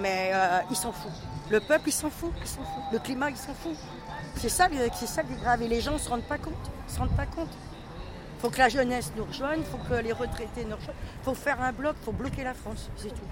Mais 0.00 0.32
il 0.70 0.76
s'en 0.76 0.90
fout. 0.92 1.12
Le 1.50 1.60
peuple, 1.60 1.88
il 1.88 1.92
s'en 1.92 2.10
fout. 2.10 2.32
Le 2.92 2.98
climat, 2.98 3.30
il 3.30 3.36
s'en 3.36 3.54
fout. 3.54 3.76
C'est 4.36 4.48
ça, 4.48 4.68
c'est 4.70 4.90
qui 4.90 5.04
est 5.04 5.40
grave. 5.40 5.62
Et 5.62 5.68
les 5.68 5.80
gens 5.80 5.92
ne 5.92 5.98
se 5.98 6.08
rendent 6.08 6.28
pas 6.28 6.38
compte. 6.38 6.54
Se 6.86 6.98
rendent 6.98 7.16
pas 7.16 7.26
compte. 7.26 7.48
Il 7.50 8.40
faut 8.40 8.50
que 8.50 8.58
la 8.58 8.68
jeunesse 8.68 9.12
nous 9.16 9.24
rejoigne, 9.24 9.60
il 9.60 9.66
faut 9.66 9.78
que 9.78 9.94
les 9.94 10.12
retraités 10.12 10.64
nous 10.64 10.76
rejoignent. 10.76 10.96
Il 11.20 11.24
faut 11.24 11.34
faire 11.34 11.60
un 11.60 11.72
bloc, 11.72 11.96
il 12.00 12.04
faut 12.04 12.12
bloquer 12.12 12.44
la 12.44 12.54
France. 12.54 12.88
C'est 12.96 13.08
tout. 13.08 13.26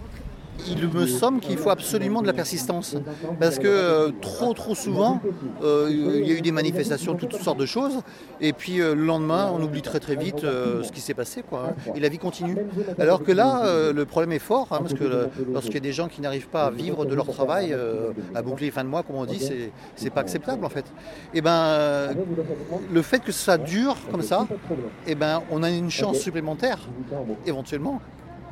Il 0.69 0.89
me 0.89 1.07
semble 1.07 1.41
qu'il 1.41 1.57
faut 1.57 1.71
absolument 1.71 2.23
de 2.23 2.27
la 2.27 2.33
persistance. 2.33 2.97
Parce 3.41 3.59
que 3.59 3.67
euh, 3.67 4.11
trop, 4.21 4.53
trop 4.55 4.75
souvent, 4.75 5.21
euh, 5.63 5.87
il 5.91 6.27
y 6.27 6.33
a 6.33 6.35
eu 6.37 6.41
des 6.41 6.53
manifestations, 6.53 7.15
toutes 7.15 7.35
sortes 7.35 7.59
de 7.59 7.67
choses. 7.67 8.01
Et 8.41 8.53
puis 8.53 8.81
euh, 8.81 8.95
le 8.95 9.05
lendemain, 9.05 9.51
on 9.53 9.63
oublie 9.63 9.83
très 9.83 10.01
très 10.01 10.17
vite 10.17 10.41
ce 10.41 10.91
qui 10.93 11.01
s'est 11.01 11.15
passé. 11.15 11.43
Hein, 11.53 11.75
et 11.95 12.01
la 12.01 12.09
vie 12.09 12.19
continue. 12.19 12.57
Alors 12.99 13.23
que 13.23 13.33
là, 13.33 13.93
le 13.93 14.05
problème 14.05 14.33
est 14.33 14.39
fort. 14.39 14.69
hein, 14.71 14.79
parce 14.81 14.95
que 14.95 15.29
lorsqu'il 15.53 15.75
y 15.75 15.79
a 15.79 15.81
des 15.81 15.93
gens 15.93 16.09
qui 16.09 16.21
n'arrivent 16.21 16.49
pas 16.49 16.67
à 16.67 16.71
vivre 16.71 17.05
de 17.05 17.15
leur 17.15 17.27
travail, 17.27 17.77
à 18.35 18.43
boucler 18.43 18.71
fins 18.71 18.85
de 18.85 18.89
mois, 18.89 19.03
comme 19.03 19.17
on 19.17 19.25
dit, 19.25 19.41
c'est, 19.41 19.71
c'est 19.95 20.11
pas 20.11 20.21
acceptable 20.21 20.65
en 20.65 20.69
fait. 20.69 20.85
Et 21.35 21.41
ben, 21.41 21.51
euh, 21.51 22.13
le 22.93 23.03
fait 23.03 23.21
que 23.21 23.33
ça 23.33 23.59
dure 23.59 23.97
comme 24.11 24.23
ça, 24.23 24.47
et 25.07 25.15
ben, 25.15 25.43
on 25.51 25.63
a 25.63 25.71
une 25.71 25.91
chance 25.91 26.19
supplémentaire, 26.19 26.79
éventuellement, 27.47 28.01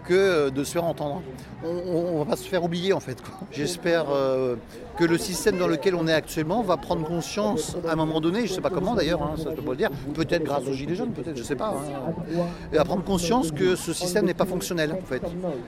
que 0.06 0.14
euh, 0.14 0.50
de 0.50 0.64
se 0.64 0.72
faire 0.72 0.84
entendre. 0.84 1.22
On 1.66 2.22
va 2.24 2.36
se 2.36 2.46
faire 2.46 2.62
oublier 2.62 2.92
en 2.92 3.00
fait. 3.00 3.16
J'espère 3.50 4.04
euh, 4.10 4.56
que 4.98 5.04
le 5.04 5.16
système 5.16 5.56
dans 5.56 5.66
lequel 5.66 5.94
on 5.94 6.06
est 6.06 6.12
actuellement 6.12 6.62
va 6.62 6.76
prendre 6.76 7.06
conscience 7.06 7.76
à 7.88 7.92
un 7.92 7.96
moment 7.96 8.20
donné, 8.20 8.40
je 8.46 8.50
ne 8.50 8.56
sais 8.56 8.60
pas 8.60 8.68
comment 8.68 8.94
d'ailleurs, 8.94 9.22
hein, 9.22 9.34
ça 9.38 9.44
je 9.50 9.56
peux 9.56 9.62
pas 9.62 9.70
le 9.70 9.76
dire, 9.78 9.90
peut-être 10.12 10.44
grâce 10.44 10.66
aux 10.66 10.74
Gilets 10.74 10.94
jaunes, 10.94 11.12
peut-être, 11.12 11.36
je 11.36 11.40
ne 11.40 11.46
sais 11.46 11.56
pas, 11.56 11.68
hein, 11.70 12.42
et 12.72 12.76
à 12.76 12.84
prendre 12.84 13.02
conscience 13.02 13.50
que 13.50 13.76
ce 13.76 13.94
système 13.94 14.26
n'est 14.26 14.34
pas 14.34 14.44
fonctionnel 14.44 14.92
en 14.92 15.06
fait. 15.06 15.22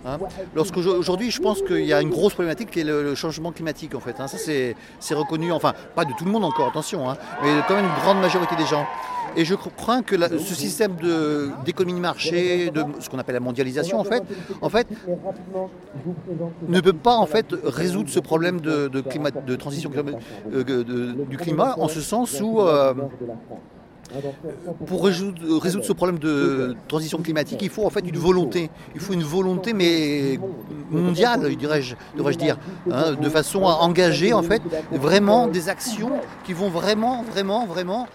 hein. 0.04 0.18
Lorsqu'aujourd'hui, 0.54 1.30
je 1.30 1.40
pense 1.40 1.62
qu'il 1.62 1.86
y 1.86 1.94
a 1.94 2.02
une 2.02 2.10
grosse 2.10 2.34
problématique 2.34 2.70
qui 2.70 2.80
est 2.80 2.84
le, 2.84 3.02
le 3.02 3.14
changement 3.14 3.52
climatique 3.52 3.94
en 3.94 4.00
fait. 4.00 4.20
hein. 4.20 4.26
Ça 4.28 4.36
c'est 4.38 5.14
reconnu, 5.14 5.50
enfin 5.50 5.72
pas 5.94 6.04
de 6.04 6.12
tout 6.12 6.26
le 6.26 6.30
monde 6.30 6.44
encore, 6.44 6.68
attention, 6.68 7.06
mais 7.42 7.48
quand 7.68 7.74
même 7.74 7.86
une 7.86 8.02
grande 8.02 8.20
majorité 8.20 8.54
des 8.56 8.66
gens. 8.66 8.86
Et 9.36 9.44
je 9.44 9.54
crains 9.54 10.02
que 10.02 10.16
ce 10.38 10.54
système 10.54 10.96
d'économie 11.64 11.94
de 11.94 12.00
marché, 12.00 12.70
de 12.70 12.84
ce 13.00 13.08
qu'on 13.08 13.18
appelle 13.18 13.34
la 13.34 13.40
mondialisation, 13.40 14.00
en 14.00 14.04
fait, 14.04 14.22
en 14.62 14.68
fait, 14.70 14.86
ne 16.68 16.80
peut 16.80 16.92
pas 16.92 17.16
en 17.16 17.26
fait 17.26 17.46
résoudre 17.64 18.08
ce 18.08 18.20
problème 18.20 18.60
de, 18.60 18.88
de 18.88 19.56
transition 19.56 19.90
euh, 19.94 21.14
du 21.28 21.36
climat, 21.36 21.74
en 21.78 21.88
ce 21.88 22.00
sens 22.00 22.40
où 22.40 22.60
euh, 22.60 22.94
pour 24.86 25.04
résoudre, 25.04 25.58
résoudre 25.58 25.84
ce 25.84 25.92
problème 25.92 26.18
de 26.18 26.76
transition 26.88 27.18
climatique, 27.18 27.60
il 27.62 27.70
faut 27.70 27.84
en 27.84 27.90
fait 27.90 28.00
une 28.00 28.16
volonté. 28.16 28.70
Il 28.94 29.00
faut 29.00 29.12
une 29.12 29.22
volonté, 29.22 29.72
mais 29.72 30.38
mondiale, 30.90 31.54
dirais-je, 31.56 31.96
devrais-je 32.16 32.38
dire, 32.38 32.58
hein, 32.90 33.14
de 33.20 33.28
façon 33.28 33.66
à 33.66 33.74
engager 33.80 34.32
en 34.32 34.42
fait 34.42 34.62
vraiment 34.92 35.48
des 35.48 35.68
actions 35.68 36.12
qui 36.44 36.52
vont 36.52 36.68
vraiment, 36.68 37.22
vraiment, 37.22 37.66
vraiment 37.66 38.06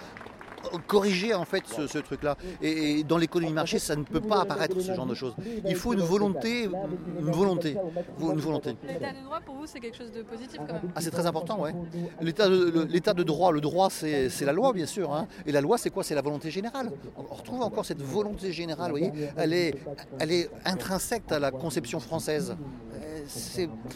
corriger 0.80 1.34
en 1.34 1.46
fait 1.46 1.64
ce, 1.68 1.88
ce 1.88 1.98
truc-là. 2.00 2.38
Et, 2.62 3.00
et 3.00 3.04
dans 3.04 3.18
l'économie 3.18 3.52
de 3.52 3.56
marché, 3.56 3.80
ça 3.80 3.96
ne 3.96 4.04
peut 4.04 4.22
pas 4.22 4.42
apparaître 4.42 4.80
ce 4.80 4.94
genre 4.94 5.06
de 5.06 5.16
choses. 5.16 5.36
Il 5.66 5.76
faut 5.76 5.94
une 5.94 6.00
volonté, 6.02 6.64
une 6.66 7.32
volonté, 7.32 7.78
une 8.20 8.40
volonté. 8.40 8.76
L'état 8.88 9.12
de 9.12 9.24
droit, 9.24 9.40
pour 9.46 9.56
vous, 9.56 9.66
c'est 9.68 9.80
quelque 9.80 9.98
chose 9.98 10.12
de 10.12 10.22
positif 10.24 10.60
quand 10.66 10.74
même 10.74 10.92
Ah, 10.96 11.02
c'est 11.02 11.12
très 11.12 11.26
important, 11.26 11.60
ouais. 11.62 11.74
L'état 12.22 12.48
de, 12.50 12.70
le- 12.70 12.84
l'état 12.86 13.14
de 13.14 13.24
droit, 13.24 13.52
le 13.52 13.62
droit, 13.62 13.90
c'est 13.90 14.30
c'est 14.30 14.46
la 14.46 14.54
loi, 14.54 14.74
bien 14.74 14.86
sûr. 14.86 15.14
hein. 15.14 15.28
Et 15.46 15.52
la 15.52 15.62
loi, 15.62 15.78
c'est 15.78 15.90
quoi? 15.90 16.04
C'est 16.04 16.16
la 16.16 16.22
volonté 16.22 16.52
générale. 16.52 16.92
On 17.18 17.34
retrouve 17.36 17.62
encore 17.62 17.86
cette 17.86 18.02
volonté 18.02 18.52
générale, 18.52 18.92
vous 18.92 18.98
voyez? 18.98 19.12
Elle 19.38 19.54
est, 19.54 19.76
elle 20.20 20.32
est 20.32 20.50
intrinsèque 20.66 21.32
à 21.32 21.40
la 21.40 21.52
conception 21.52 22.00
française. 22.00 22.56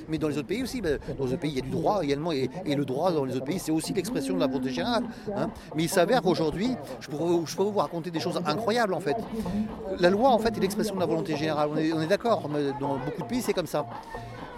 Mais 0.10 0.18
dans 0.18 0.28
les 0.28 0.38
autres 0.38 0.48
pays 0.48 0.64
aussi, 0.64 0.82
ben, 0.82 1.00
dans 1.18 1.26
les 1.26 1.32
autres 1.34 1.42
pays, 1.42 1.52
il 1.52 1.58
y 1.58 1.62
a 1.62 1.64
du 1.64 1.70
droit 1.70 2.04
également. 2.04 2.32
Et, 2.32 2.50
le 2.66 2.86
droit 2.86 3.12
dans 3.12 3.26
les 3.26 3.36
autres 3.36 3.46
pays, 3.46 3.60
c'est 3.60 3.72
aussi 3.72 3.94
l'expression 3.94 4.36
de 4.36 4.40
la 4.40 4.48
volonté 4.48 4.70
générale. 4.72 5.04
hein. 5.36 5.50
Mais 5.76 5.84
il 5.84 5.90
s'avère 5.90 6.22
qu'aujourd'hui, 6.22 6.72
je 7.00 7.08
pourrais, 7.08 7.72
vous 7.72 7.80
raconter 7.80 8.12
des 8.12 8.20
choses 8.20 8.40
incroyables, 8.46 8.94
en 8.94 9.00
fait. 9.00 9.16
La 10.00 10.10
loi, 10.10 10.30
en 10.30 10.38
fait, 10.40 10.56
est 10.58 10.60
l'expression 10.60 10.96
de 10.96 11.00
la 11.00 11.06
volonté 11.06 11.36
générale. 11.36 11.70
On 11.74 12.02
est, 12.02 12.08
d'accord, 12.08 12.50
dans 12.80 12.98
beaucoup 12.98 13.22
de 13.22 13.28
pays, 13.28 13.42
c'est 13.42 13.54
comme 13.54 13.68
ça. 13.68 13.86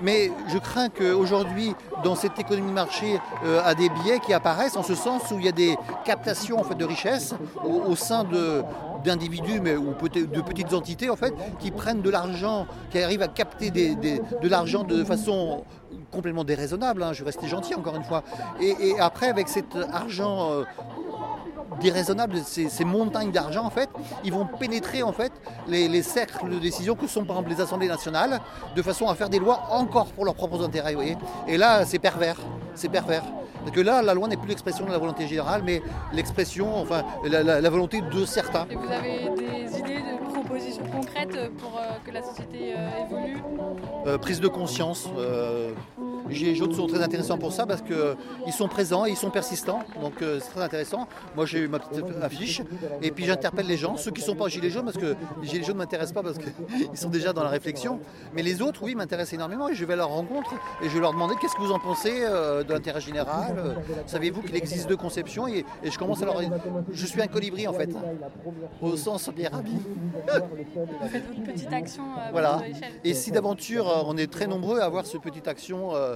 Mais 0.02 0.32
je 0.48 0.60
crains 0.60 0.90
qu'aujourd'hui, 0.90 1.74
dans 2.04 2.14
cette 2.16 2.38
économie 2.38 2.70
de 2.70 2.74
marché, 2.76 3.20
euh, 3.44 3.62
à 3.64 3.74
des 3.74 3.90
biais 3.90 4.20
qui 4.20 4.32
apparaissent 4.32 4.78
en 4.78 4.84
ce 4.84 4.94
sens 4.94 5.24
où 5.32 5.40
il 5.40 5.46
y 5.46 5.48
a 5.48 5.52
des 5.52 5.76
captations 6.06 6.60
en 6.60 6.64
fait, 6.64 6.76
de 6.76 6.86
richesses 6.86 7.34
au 7.64 7.96
sein 7.96 8.24
de- 8.24 8.64
d'individus 9.04 9.60
mais, 9.62 9.76
ou 9.76 9.94
de 9.94 10.42
petites 10.42 10.74
entités 10.74 11.10
en 11.10 11.16
fait, 11.16 11.34
qui 11.60 11.72
prennent 11.72 12.02
de 12.02 12.10
l'argent, 12.10 12.68
qui 12.90 13.00
arrivent 13.00 13.22
à 13.22 13.28
capter 13.28 13.72
de 13.72 14.48
l'argent 14.48 14.84
de 14.84 15.04
façon 15.04 15.64
complètement 16.12 16.44
déraisonnable. 16.44 17.04
hein. 17.04 17.14
je 17.14 17.20
vais 17.20 17.28
rester 17.28 17.48
gentil 17.48 17.76
encore 17.76 17.96
une 17.96 18.04
fois. 18.04 18.24
Et, 18.62 18.76
et 18.90 19.00
après, 19.00 19.28
avec 19.28 19.48
cet 19.50 19.76
argent 19.92 20.52
euh, 20.52 20.64
déraisonnable, 21.80 22.38
ces, 22.46 22.70
ces 22.70 22.86
montagnes 22.86 23.32
d'argent, 23.32 23.66
en 23.66 23.70
fait, 23.70 23.90
ils 24.24 24.34
vont 24.34 24.46
pénétrer 24.46 25.04
en 25.04 25.12
fait 25.14 25.32
les, 25.68 25.88
les 25.88 26.02
cercles 26.04 26.50
de 26.50 26.60
décision 26.60 26.96
que 26.96 27.08
sont 27.08 27.24
par 27.26 27.38
exemple 27.38 27.56
les 27.56 27.62
assemblées 27.62 27.88
nationales, 27.88 28.40
de 28.76 28.82
façon 28.82 29.08
à 29.08 29.16
faire 29.16 29.30
des 29.30 29.40
lois 29.40 29.62
encore 29.72 30.08
pour 30.08 30.26
leurs 30.26 30.36
propres 30.36 30.64
intérêts. 30.66 30.92
vous 30.94 31.02
voyez. 31.02 31.18
Et 31.48 31.58
là, 31.58 31.86
c'est 31.86 32.00
pervers, 32.00 32.38
c'est 32.76 32.90
pervers. 32.90 33.24
Parce 33.64 33.72
que 33.76 33.82
là, 33.82 34.02
la 34.02 34.14
loi 34.14 34.28
n'est 34.30 34.38
plus 34.38 34.48
l'expression 34.48 34.86
de 34.86 34.92
la 34.92 34.98
volonté 34.98 35.28
générale, 35.28 35.62
mais 35.66 35.82
l'expression, 36.14 36.78
enfin, 36.80 37.04
la, 37.26 37.44
la- 37.44 37.60
la 37.60 37.70
volonté 37.70 38.02
de 38.02 38.26
certains. 38.26 38.66
Et 38.72 38.76
vous 38.76 38.90
avez 38.92 39.30
des 39.36 39.80
idées 39.80 39.98
de 40.02 40.32
propositions 40.34 40.84
concrètes 40.86 41.52
pour 41.58 41.78
euh, 41.78 41.98
que 42.06 42.12
la 42.12 42.22
société 42.24 42.74
euh, 42.78 43.06
évolue? 43.06 43.38
Euh, 44.06 44.18
prise 44.18 44.40
de 44.40 44.48
conscience, 44.48 45.10
les 46.30 46.36
Gilets 46.36 46.56
jaunes 46.56 46.74
sont 46.74 46.88
très 46.88 47.02
intéressants 47.02 47.38
pour 47.38 47.52
ça 47.52 47.66
parce 47.66 47.82
qu'ils 47.82 48.54
sont 48.54 48.68
présents 48.68 49.06
et 49.06 49.12
ils 49.12 49.18
sont 49.18 49.30
persistants. 49.30 49.80
Donc 50.02 50.22
euh, 50.22 50.40
c'est 50.42 50.52
très 50.52 50.62
intéressant. 50.64 51.08
Moi 51.36 51.46
j'ai 51.46 51.60
eu 51.60 51.68
ma 51.68 51.80
petite 51.80 52.06
affiche 52.22 52.62
et 53.02 53.12
puis 53.12 53.26
j'interpelle 53.26 53.66
les 53.68 53.78
gens, 53.78 53.98
ceux 53.98 54.12
qui 54.12 54.22
ne 54.22 54.26
sont 54.28 54.36
pas 54.36 54.48
Gilets 54.48 54.70
jaunes 54.70 54.86
parce 54.86 54.98
que 54.98 55.16
les 55.42 55.48
Gilets 55.48 55.64
jaunes 55.64 55.76
ne 55.76 55.80
m'intéressent 55.82 56.14
pas 56.14 56.24
parce 56.24 56.38
qu'ils 56.38 56.54
sont 56.98 57.10
déjà 57.10 57.34
dans 57.34 57.44
la 57.44 57.50
réflexion. 57.50 58.00
Mais 58.34 58.42
les 58.44 58.62
autres, 58.62 58.82
oui, 58.84 58.96
m'intéressent 58.96 59.34
énormément 59.34 59.70
et 59.70 59.76
je 59.76 59.86
vais 59.86 59.94
à 59.94 59.98
leur 59.98 60.10
rencontre 60.10 60.54
et 60.82 60.90
je 60.90 60.94
vais 60.94 61.00
leur 61.02 61.14
demander 61.14 61.36
qu'est-ce 61.42 61.56
que 61.56 61.62
vous 61.62 61.72
en 61.72 61.80
pensez 61.80 62.14
euh, 62.22 62.64
de 62.64 62.74
l'intérêt 62.74 63.02
général. 63.02 63.56
euh, 63.58 63.74
Savez-vous 64.06 64.42
qu'il 64.42 64.56
existe 64.56 64.88
deux 64.90 64.98
conceptions? 64.98 65.48
Et, 65.48 65.66
et 65.84 65.92
je 65.92 65.98
commence 65.98 66.22
à 66.22 66.26
leur. 66.26 66.42
Je 66.92 67.06
suis 67.06 67.22
un 67.22 67.28
colibri 67.28 67.68
en 67.68 67.74
fait, 67.74 67.90
au 68.82 68.96
sens 68.98 69.30
Pierre 69.36 69.52
Rabhi. 69.54 69.78
Vous 70.26 71.08
faites 71.10 71.28
votre 71.28 71.44
petite 71.44 71.74
action 71.74 72.04
Voilà. 72.32 72.62
Et 73.04 73.14
si 73.14 73.32
d'aventure 73.32 74.06
on 74.08 74.18
est 74.18 74.32
très 74.32 74.48
nombreux 74.48 74.80
à 74.80 74.86
avoir 74.86 75.06
cette 75.06 75.22
petite 75.22 75.48
action, 75.48 75.96
euh, 75.96 76.16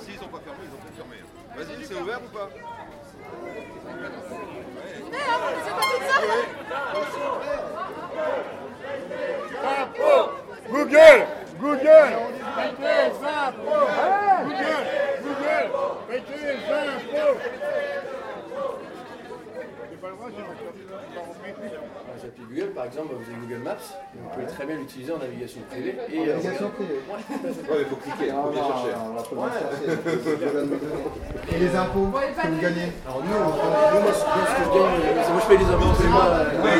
S'ils 0.00 0.18
sont 0.18 0.28
pas 0.28 0.40
fermés, 0.40 0.64
ils 0.64 0.74
ont 0.74 0.82
tout 0.82 0.92
fermé. 0.96 1.16
Vas-y, 1.56 1.84
c'est 1.86 1.94
ouvert 1.94 2.20
ou 2.22 2.28
pas 2.28 2.48
Google 10.68 11.26
Google. 11.58 12.12
Mettez 12.56 12.82
les 12.82 13.16
impôts 13.24 13.88
Google 14.44 14.82
Google. 15.22 15.66
Mettez 16.08 16.40
les 16.42 16.60
impôts 16.72 17.38
Appelez 22.26 22.44
Google, 22.50 22.72
par 22.74 22.84
exemple, 22.86 23.14
vous 23.14 23.24
avez 23.30 23.40
Google 23.46 23.62
Maps, 23.62 23.72
et 24.14 24.18
vous 24.18 24.28
pouvez 24.34 24.46
très 24.46 24.66
bien 24.66 24.76
l'utiliser 24.76 25.12
en 25.12 25.18
navigation 25.18 25.60
privée. 25.70 25.96
Et, 26.12 26.18
euh, 26.28 26.34
Navigation 26.36 26.70
privée. 26.70 27.00
Ouais, 27.08 27.80
il 27.80 27.86
faut 27.86 27.96
cliquer, 27.96 28.26
il 28.28 28.32
faut 28.32 28.50
bien 28.50 28.64
chercher. 28.66 28.92
Et 31.52 31.58
les 31.58 31.76
impôts 31.76 32.06
que 32.12 32.46
vous 32.48 32.60
gagnez 32.60 32.92
Alors 33.06 33.22
nous, 33.24 33.32
on- 33.36 34.00
moi, 34.00 34.12
ce 34.12 34.20
ce 34.20 34.24
que 34.24 34.64
je 34.64 34.70
gagne, 34.76 35.00
euh, 35.00 35.22
c'est 35.22 35.32
moi 35.32 35.40
je 35.42 35.48
paye 35.48 35.58
les 35.58 35.70
impôts, 35.72 35.94
c'est 36.00 36.08
moi. 36.08 36.24
euh, 36.26 36.34
va 36.34 36.36
euh, 36.36 36.64
oui, 36.64 36.70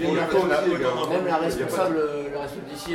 il 0.00 0.12
également. 0.76 1.06
Même 1.08 1.26
la 1.26 1.36
responsable, 1.36 1.96
euh, 1.96 2.28
la 2.34 2.40
responsable 2.42 2.68
d'ici, 2.72 2.94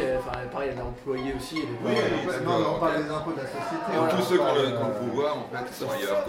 pareil, 0.52 0.70
elle 0.72 0.78
est 0.80 0.82
employée 0.82 1.34
aussi. 1.38 1.64
Oui, 1.86 1.94
on 1.96 2.80
parle 2.80 3.04
des 3.04 3.10
impôts 3.10 3.32
de 3.32 3.38
la 3.38 3.48
société. 3.48 3.92
Et 3.94 3.98
tous 4.16 4.24
ceux 4.24 4.36
qui 4.38 4.42
ont 4.42 4.56
le, 4.56 4.68
qui 4.68 4.74
ont 4.84 4.88
le 4.88 4.94
pouvoir, 5.10 5.38
en 5.38 5.48
fait, 5.52 5.74
sont 5.74 5.90
ailleurs. 5.92 6.26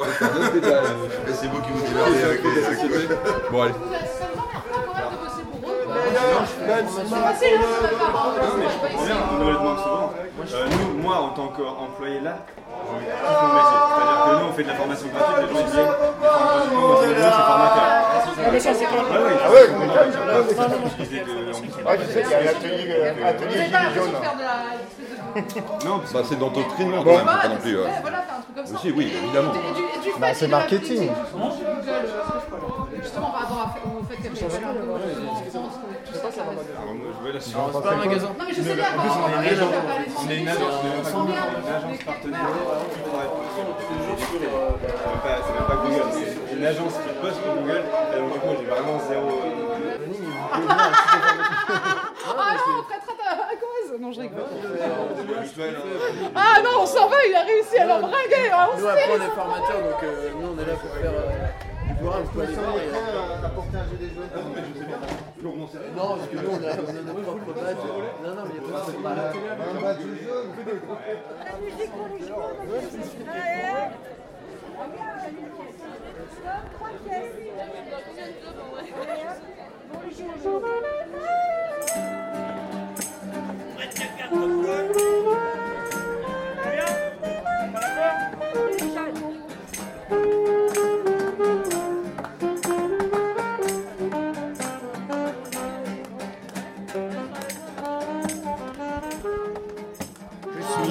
C'est 1.34 1.46
vous 1.48 1.60
qui 1.62 1.70
vous 1.70 1.80
divertissez 1.86 2.24
avec 2.24 2.40
les 2.44 2.64
activités. 2.66 3.14
Bon, 3.50 3.62
allez. 3.62 3.74
On 9.30 9.38
nous 9.38 9.46
le 9.48 9.54
demande 9.54 9.78
souvent. 9.78 10.12
Nous, 10.70 11.02
moi, 11.02 11.16
en 11.16 11.28
tant 11.30 11.48
qu'employé 11.48 12.20
là, 12.20 12.38
je 12.68 13.04
kiffe 13.04 13.42
mon 13.42 13.48
métier. 13.54 13.78
C'est-à-dire 13.88 14.18
que 14.24 14.30
nous, 14.34 14.46
on 14.48 14.52
fait 14.52 14.62
de 14.62 14.68
la 14.68 14.74
formation 14.74 15.08
gratuite, 15.08 15.38
les 15.38 15.54
gens 15.54 15.60
ils 15.60 15.72
viennent, 15.72 15.94
ils 16.72 17.16
c'est 17.20 17.34
formateur. 17.34 17.86
Ah, 17.88 18.22
Ah 19.44 19.50
ouais, 19.50 19.66
mais 25.42 25.48
ça, 25.48 25.60
non, 25.88 25.94
mais 26.00 26.06
ça, 26.06 26.12
plus. 26.12 26.14
Ah, 26.14 26.18
un 26.18 26.18
euh, 26.18 26.18
Bah, 26.18 26.22
c'est 26.24 26.36
Bon. 26.38 27.02
quand 27.04 27.10
même, 27.10 27.26
faut 27.26 27.42
pas 27.42 27.48
non 27.48 27.56
plus. 27.56 27.76
euh. 27.78 27.86
Aussi, 28.74 28.90
oui, 28.92 29.12
évidemment. 29.22 29.52
Bah, 30.18 30.34
c'est 30.34 30.48
marketing. 30.48 31.10
Justement, 33.00 33.30
par 33.30 33.40
rapport 33.42 33.60
à- 33.60 33.76
au 33.86 34.02
fait 34.04 34.16
qu'elle 34.22 34.34
fait 34.36 34.44
Alors, 34.58 34.74
moi, 34.84 34.98
je 37.14 37.20
vais 37.24 37.32
là, 37.32 37.38
Non, 37.38 37.70
c'est 37.72 37.82
pas 37.82 37.92
un 37.92 37.96
magasin. 37.96 38.26
Non, 38.28 38.44
mais 38.46 38.52
je 38.54 38.60
sais 38.62 38.74
bien, 38.74 38.84
on 38.84 38.98
est 38.98 39.06
une 39.06 39.08
on 39.08 39.38
agence, 39.38 39.70
va 39.70 39.80
pas 39.80 39.92
aller 39.94 40.08
on 40.08 40.28
est 40.28 40.36
une 40.38 40.48
sur- 40.48 40.56
agence, 40.58 40.76
de- 40.82 40.88
sur- 41.08 41.18
on 41.18 41.20
est 41.22 41.30
une 41.30 41.72
agence 41.78 41.98
partenaire 42.04 42.48
qui 42.92 43.00
travaille 43.08 43.28
pour 43.28 43.44
C'est 45.38 45.54
même 45.54 45.66
pas- 45.68 45.78
Google, 45.78 46.08
c'est 46.12 46.56
une 46.56 46.64
agence 46.66 46.94
qui 46.98 47.10
bosse 47.22 47.38
pour 47.38 47.54
Google. 47.54 47.82
Et 47.86 48.18
donc, 48.18 48.32
du 48.32 48.38
coup, 48.40 48.52
j'ai 48.58 48.66
vraiment 48.66 48.98
zéro. 49.08 49.28
euh, 49.28 49.96
Ah 52.28 52.34
non, 52.34 52.78
Non, 54.08 54.14
je 54.14 54.20
rigole. 54.22 54.40
Ah 56.34 56.62
non, 56.64 56.70
on 56.80 56.86
s'en 56.86 57.08
va, 57.10 57.16
il 57.28 57.34
a 57.34 57.42
réussi 57.42 57.76
à 57.76 57.84
l'embringuer 57.84 58.48
hein, 58.50 58.68
on 58.72 58.78
Nous, 58.80 58.86
après, 58.86 59.10
on 59.10 59.16
les 59.18 59.24
est 59.24 59.28
formateurs, 59.28 59.82
donc 59.82 60.02
euh, 60.02 60.30
nous, 60.40 60.48
on 60.48 60.58
est 60.58 60.64
là 60.64 60.72
pour 60.80 60.90
faire 60.96 61.12
euh, 61.12 61.28
du 61.88 61.94
programme. 61.94 62.22
Vous 62.22 62.30
pouvez 62.30 62.46
aller 62.46 62.54
voir. 62.54 62.76
et, 62.76 62.88
euh, 62.88 63.46
apporter 63.46 63.76
un 63.76 63.84
Non, 65.42 66.16
parce 66.16 66.28
que 66.28 66.36
nous, 66.36 66.52
on 66.52 66.56
a, 66.56 66.72
propres 67.22 67.52
badges. 67.52 67.84
Non, 68.24 68.32
non, 68.34 68.42
mais 68.44 68.54
il 68.54 68.60
y 68.60 68.64
a 68.64 68.72
pas 68.72 68.88
de 68.88 68.96
Un 69.68 69.80
badge 69.82 70.04
jaune. 70.24 70.48
Je 80.08 80.14
suis 80.14 80.24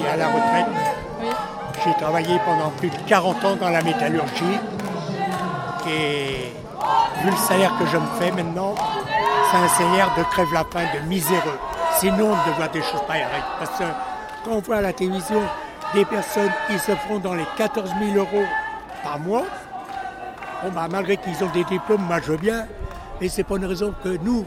à 0.08 0.16
la 0.16 0.28
retraite. 0.28 0.66
J'ai 1.84 1.94
travaillé 1.94 2.38
pendant 2.44 2.70
plus 2.70 2.90
de 2.90 2.96
40 3.06 3.44
ans 3.44 3.56
dans 3.56 3.70
la 3.70 3.82
métallurgie. 3.82 4.58
Et 5.86 6.52
vu 7.22 7.30
le 7.30 7.36
salaire 7.36 7.72
que 7.78 7.86
je 7.86 7.96
me 7.96 8.06
fais 8.18 8.30
maintenant, 8.32 8.74
c'est 9.50 9.56
un 9.56 9.68
salaire 9.68 10.10
de 10.16 10.22
crève-lapin, 10.24 10.84
de 10.94 11.08
miséreux. 11.08 11.58
C'est 11.98 12.10
non 12.10 12.30
de 12.30 12.50
voir 12.56 12.70
des 12.70 12.82
choses 12.82 13.02
pareilles. 13.06 13.24
Parce 13.58 13.78
que 13.78 13.84
quand 14.44 14.52
on 14.52 14.60
voit 14.60 14.76
à 14.76 14.80
la 14.80 14.92
télévision 14.92 15.40
des 15.94 16.04
personnes 16.04 16.50
qui 16.68 16.78
se 16.78 16.92
font 16.92 17.18
dans 17.18 17.34
les 17.34 17.46
14 17.56 17.90
000 18.00 18.16
euros 18.16 18.46
par 19.02 19.18
mois, 19.18 19.44
bon 20.62 20.70
bah, 20.72 20.86
malgré 20.90 21.16
qu'ils 21.16 21.42
ont 21.42 21.50
des 21.50 21.64
diplômes, 21.64 22.02
moi 22.02 22.18
je 22.20 22.32
veux 22.32 22.36
bien, 22.36 22.66
mais 23.20 23.28
c'est 23.28 23.44
pas 23.44 23.56
une 23.56 23.64
raison 23.64 23.94
que 24.02 24.18
nous, 24.22 24.46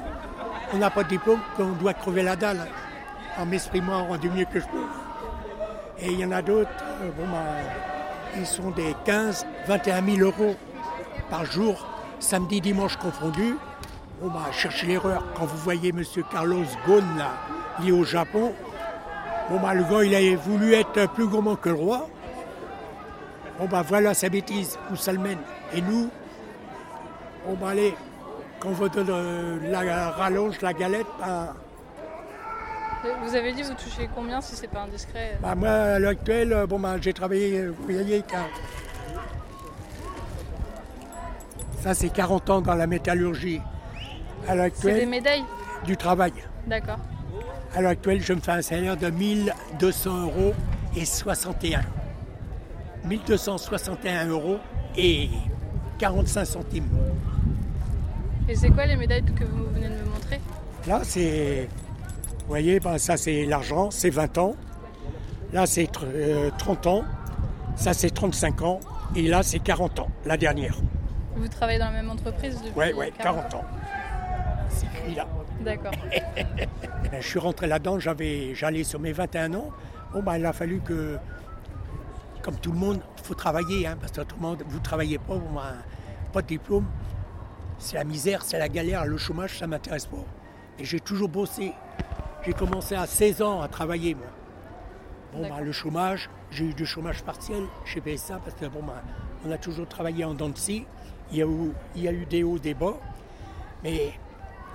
on 0.73 0.77
n'a 0.77 0.89
pas 0.89 1.03
de 1.03 1.09
diplôme, 1.09 1.39
qu'on 1.57 1.71
doit 1.71 1.93
crever 1.93 2.23
la 2.23 2.35
dalle 2.35 2.67
en 3.39 3.45
m'exprimant 3.45 4.15
du 4.17 4.29
mieux 4.29 4.45
que 4.45 4.59
je 4.59 4.65
peux. 4.65 4.85
Et 6.01 6.11
il 6.11 6.19
y 6.19 6.25
en 6.25 6.31
a 6.31 6.41
d'autres, 6.41 6.69
euh, 7.03 7.11
bon, 7.15 7.27
bah, 7.31 7.45
ils 8.35 8.45
sont 8.45 8.71
des 8.71 8.95
15, 9.05 9.45
21 9.67 10.03
000 10.03 10.17
euros 10.19 10.55
par 11.29 11.45
jour, 11.45 11.85
samedi, 12.19 12.59
dimanche 12.59 12.97
confondus. 12.97 13.55
Bon, 14.19 14.29
bah, 14.29 14.51
cherchez 14.51 14.87
l'erreur. 14.87 15.23
Quand 15.35 15.45
vous 15.45 15.57
voyez 15.57 15.89
M. 15.89 16.03
Carlos 16.31 16.63
Ghosn, 16.87 17.05
là, 17.17 17.33
lié 17.83 17.91
au 17.91 18.03
Japon, 18.03 18.51
bon, 19.49 19.59
bah, 19.59 19.75
le 19.75 19.83
gars, 19.83 20.03
il 20.03 20.15
a 20.15 20.35
voulu 20.37 20.73
être 20.73 21.07
plus 21.13 21.27
gourmand 21.27 21.55
que 21.55 21.69
le 21.69 21.75
roi. 21.75 22.09
Bon, 23.59 23.65
bah, 23.65 23.83
voilà 23.87 24.15
sa 24.15 24.29
bêtise, 24.29 24.79
où 24.91 24.95
ça 24.95 25.11
le 25.11 25.19
mène. 25.19 25.39
Et 25.71 25.81
nous, 25.81 26.09
bon, 27.45 27.53
bah, 27.61 27.69
allez, 27.69 27.93
quand 28.59 28.69
on 28.69 28.73
vous 28.73 28.89
donne 28.89 29.07
euh, 29.11 29.59
la 29.69 30.09
rallonge, 30.09 30.59
la 30.61 30.73
galette, 30.73 31.05
bah, 31.19 31.53
Vous 33.03 33.35
avez 33.35 33.53
dit 33.53 33.63
vous 33.63 33.73
touchez 33.73 34.07
combien 34.13 34.41
si 34.41 34.55
c'est 34.55 34.67
pas 34.67 34.81
indiscret? 34.83 35.37
Bah, 35.41 35.55
moi, 35.55 35.69
à 35.69 35.99
l'heure 35.99 36.11
actuelle, 36.11 36.53
euh, 36.53 36.67
bon, 36.67 36.79
bah, 36.79 36.95
j'ai 37.01 37.13
travaillé, 37.13 37.59
euh, 37.59 37.71
vous 37.71 37.93
voyez, 37.93 38.23
Ça, 41.81 41.93
c'est 41.95 42.09
40 42.09 42.49
ans 42.51 42.61
dans 42.61 42.75
la 42.75 42.85
métallurgie. 42.85 43.61
À 44.47 44.55
l'heure 44.55 44.69
des 44.83 45.05
médailles? 45.05 45.43
du 45.85 45.97
travail. 45.97 46.33
D'accord. 46.67 46.99
À 47.73 47.81
l'heure 47.81 47.91
actuelle, 47.91 48.21
je 48.21 48.33
me 48.33 48.39
fais 48.39 48.51
un 48.51 48.61
salaire 48.61 48.97
de 48.97 49.09
1200 49.09 50.21
euros 50.25 50.53
et 50.95 51.05
61. 51.05 51.81
1261 53.05 54.27
euros 54.27 54.59
et 54.95 55.29
45 55.97 56.45
centimes. 56.45 56.89
Et 58.47 58.55
c'est 58.55 58.69
quoi 58.69 58.85
les 58.85 58.95
médailles 58.95 59.23
que 59.23 59.43
vous 59.43 59.65
venez 59.73 59.87
de 59.89 59.95
me 59.95 60.05
montrer? 60.05 60.39
Là, 60.87 61.01
c'est. 61.03 61.67
Vous 62.51 62.55
voyez, 62.57 62.81
ben, 62.81 62.97
ça, 62.97 63.15
c'est 63.15 63.45
l'argent, 63.45 63.91
c'est 63.91 64.09
20 64.09 64.37
ans. 64.37 64.55
Là, 65.53 65.65
c'est 65.65 65.85
tr- 65.85 66.03
euh, 66.03 66.49
30 66.57 66.85
ans. 66.85 67.03
Ça, 67.77 67.93
c'est 67.93 68.09
35 68.09 68.61
ans. 68.63 68.81
Et 69.15 69.21
là, 69.29 69.41
c'est 69.41 69.59
40 69.59 69.99
ans, 70.01 70.09
la 70.25 70.35
dernière. 70.35 70.75
Vous 71.37 71.47
travaillez 71.47 71.79
dans 71.79 71.85
la 71.85 71.91
même 71.91 72.09
entreprise 72.09 72.57
depuis 72.61 72.77
Ouais, 72.77 72.91
ouais, 72.93 73.13
40 73.17 73.53
ans. 73.53 73.63
C'est 74.67 74.85
écrit 74.87 75.15
là. 75.15 75.27
D'accord. 75.61 75.93
Ben, 77.09 77.21
Je 77.21 77.25
suis 77.25 77.39
rentré 77.39 77.67
là-dedans, 77.67 77.99
j'avais, 77.99 78.53
j'allais 78.53 78.83
sur 78.83 78.99
mes 78.99 79.13
21 79.13 79.53
ans. 79.53 79.69
Bon, 80.13 80.21
ben, 80.21 80.37
il 80.37 80.45
a 80.45 80.51
fallu 80.51 80.81
que, 80.81 81.17
comme 82.41 82.57
tout 82.57 82.73
le 82.73 82.77
monde, 82.77 82.99
il 83.17 83.23
faut 83.23 83.33
travailler, 83.33 83.87
hein, 83.87 83.95
parce 83.97 84.11
que 84.11 84.19
tout 84.23 84.35
le 84.35 84.41
monde, 84.45 84.61
vous 84.67 84.79
ne 84.79 84.83
travaillez 84.83 85.19
pas, 85.19 85.35
vous, 85.35 85.55
ben, 85.55 85.75
pas 86.33 86.41
de 86.41 86.47
diplôme. 86.47 86.85
C'est 87.79 87.95
la 87.95 88.03
misère, 88.03 88.41
c'est 88.41 88.59
la 88.59 88.67
galère, 88.67 89.05
le 89.05 89.15
chômage, 89.17 89.57
ça 89.57 89.67
ne 89.67 89.71
m'intéresse 89.71 90.05
pas. 90.05 90.17
Et 90.79 90.83
j'ai 90.83 90.99
toujours 90.99 91.29
bossé. 91.29 91.71
J'ai 92.43 92.53
commencé 92.53 92.95
à 92.95 93.05
16 93.05 93.41
ans 93.41 93.61
à 93.61 93.67
travailler, 93.67 94.15
moi. 94.15 94.25
Bon, 95.33 95.47
ben, 95.47 95.61
le 95.63 95.71
chômage, 95.71 96.29
j'ai 96.49 96.65
eu 96.65 96.73
du 96.73 96.85
chômage 96.85 97.23
partiel 97.23 97.63
chez 97.85 98.01
PSA, 98.01 98.39
parce 98.43 98.55
que 98.55 98.65
bon, 98.65 98.81
ben, 98.83 99.01
on 99.45 99.51
a 99.51 99.57
toujours 99.57 99.87
travaillé 99.87 100.25
en 100.25 100.33
dents 100.33 100.49
de 100.49 100.57
scie. 100.57 100.85
Il 101.31 101.37
y 101.37 101.41
a 101.41 101.45
eu, 101.45 101.71
il 101.95 102.03
y 102.03 102.07
a 102.07 102.11
eu 102.11 102.25
des 102.25 102.43
hauts, 102.43 102.59
des 102.59 102.73
bas. 102.73 102.97
Mais 103.83 104.11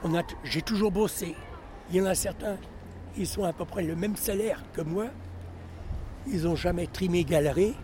on 0.05 0.15
a, 0.15 0.23
j'ai 0.45 0.63
toujours 0.63 0.91
bossé. 0.93 1.35
Il 1.91 1.97
y 1.97 2.01
en 2.01 2.07
a 2.07 2.15
certains, 2.15 2.57
ils 3.17 3.27
sont 3.27 3.45
à 3.45 3.53
peu 3.53 3.65
près 3.65 3.83
le 3.83 3.97
même 3.97 4.17
salaire 4.17 4.63
que 4.73 4.81
moi. 4.81 5.07
Ils 6.29 6.45
n'ont 6.45 6.57
jamais 6.57 6.87
trimé, 6.87 7.25
galéré. 7.25 7.75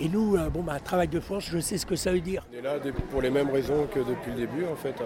Et 0.00 0.08
nous, 0.08 0.36
euh, 0.36 0.48
bon, 0.48 0.62
bah, 0.62 0.80
travail 0.80 1.08
de 1.08 1.20
force, 1.20 1.44
je 1.50 1.58
sais 1.58 1.76
ce 1.76 1.84
que 1.84 1.96
ça 1.96 2.10
veut 2.12 2.20
dire. 2.20 2.46
On 2.52 2.56
est 2.56 2.62
là 2.62 2.76
pour 3.10 3.20
les 3.20 3.30
mêmes 3.30 3.50
raisons 3.50 3.86
que 3.92 3.98
depuis 4.00 4.30
le 4.30 4.36
début 4.38 4.64
en 4.64 4.76
fait. 4.76 4.94
hein. 5.00 5.04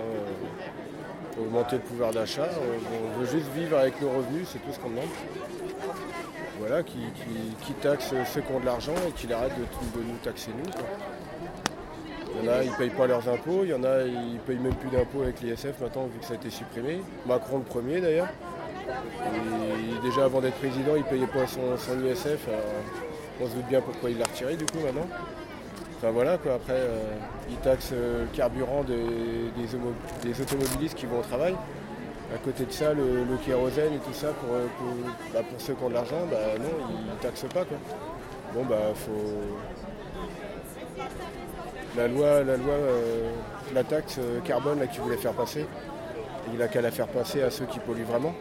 Augmenter 1.40 1.77
le 1.77 1.83
pouvoir 1.83 2.12
d'achat. 2.12 2.49
On, 2.61 3.18
veut 3.18 3.27
juste 3.27 3.51
vivre 3.55 3.77
avec 3.77 4.01
nos 4.01 4.11
revenus, 4.11 4.49
c'est 4.53 4.59
tout 4.59 4.73
ce 4.73 4.79
qu'on 4.79 4.90
demande. 4.90 5.09
Voilà, 6.61 6.83
qui, 6.83 6.99
qui, 7.14 7.66
qui 7.66 7.73
taxe 7.75 8.14
ceux 8.33 8.40
qui 8.40 8.53
ont 8.53 8.61
de 8.61 8.64
l'argent 8.64 8.94
et 9.09 9.12
qu'il 9.12 9.33
arrête 9.33 9.53
de, 9.57 10.03
nous 10.03 10.16
taxer 10.23 10.53
nous. 10.57 10.70
Il 12.37 12.47
y 12.47 12.49
en 12.49 12.53
a, 12.53 12.62
ils 12.62 12.70
ne 12.70 12.77
payent 12.77 12.90
pas 12.90 13.07
leurs 13.07 13.29
impôts, 13.29 13.61
il 13.64 13.70
y 13.70 13.75
en 13.75 13.85
a, 13.85 14.03
ils 14.03 14.35
ne 14.35 14.38
payent 14.38 14.59
même 14.59 14.75
plus 14.75 14.90
d'impôts 14.90 15.23
avec 15.23 15.40
l'ISF 15.40 15.81
maintenant 15.81 16.07
vu 16.07 16.18
que 16.20 16.25
ça 16.25 16.35
a 16.35 16.37
été 16.37 16.51
supprimé. 16.51 17.03
Macron 17.27 17.59
le 17.59 17.64
premier 17.64 18.01
d'ailleurs. 18.01 18.29
Déjà 20.03 20.25
avant 20.25 20.40
d'être 20.40 20.57
président, 20.57 20.94
il 20.94 21.03
ne 21.03 21.09
payait 21.09 21.27
pas 21.27 21.47
son, 21.47 21.77
son 21.79 22.05
ISF. 22.05 22.49
on 23.40 23.47
se 23.47 23.55
doute 23.55 23.66
bien 23.66 23.81
pourquoi 23.81 24.11
il 24.11 24.18
l'a 24.18 24.25
retiré 24.25 24.57
du 24.57 24.66
coup 24.66 24.79
maintenant. 24.85 25.09
Voilà 26.12 26.38
quoi, 26.38 26.55
après 26.55 26.75
euh, 26.75 27.17
ils 27.49 27.57
taxent 27.57 27.90
euh, 27.93 28.23
le 28.23 28.37
carburant 28.37 28.85
des, 28.85 28.95
des 30.23 30.40
automobilistes 30.40 30.97
qui 30.97 31.07
vont 31.07 31.21
au 31.21 31.23
travail. 31.23 31.55
À 32.35 32.38
côté 32.38 32.64
de 32.64 32.73
ça, 32.73 32.95
le, 32.95 33.25
kérosène 33.47 33.95
et 33.95 33.99
tout 33.99 34.12
ça, 34.12 34.29
pour, 34.29 34.55
euh, 34.55 34.67
bah, 35.33 35.40
pour 35.49 35.61
ceux 35.61 35.75
qui 35.75 35.85
ont 35.85 35.88
de 35.88 35.95
l'argent, 35.95 36.27
bah 36.31 36.59
non, 36.59 36.87
ils 36.90 37.19
taxent 37.21 37.47
pas 37.53 37.64
quoi. 37.64 37.77
Bon 38.55 38.64
bah 38.64 38.93
faut. 38.95 39.47
La 41.97 42.09
loi, 42.09 42.43
la 42.43 42.57
loi, 42.57 42.73
euh, 42.73 43.31
la 43.73 43.85
taxe 43.85 44.17
euh, 44.19 44.40
carbone 44.40 44.81
là, 44.81 44.87
qu'ils 44.88 45.01
voulaient 45.01 45.17
faire 45.17 45.33
passer, 45.33 45.64
il 46.53 46.59
n'a 46.59 46.67
qu'à 46.67 46.81
la 46.81 46.90
faire 46.90 47.07
passer 47.07 47.43
à 47.43 47.51
ceux 47.51 47.67
qui 47.67 47.79
polluent 47.79 48.03
vraiment. 48.05 48.35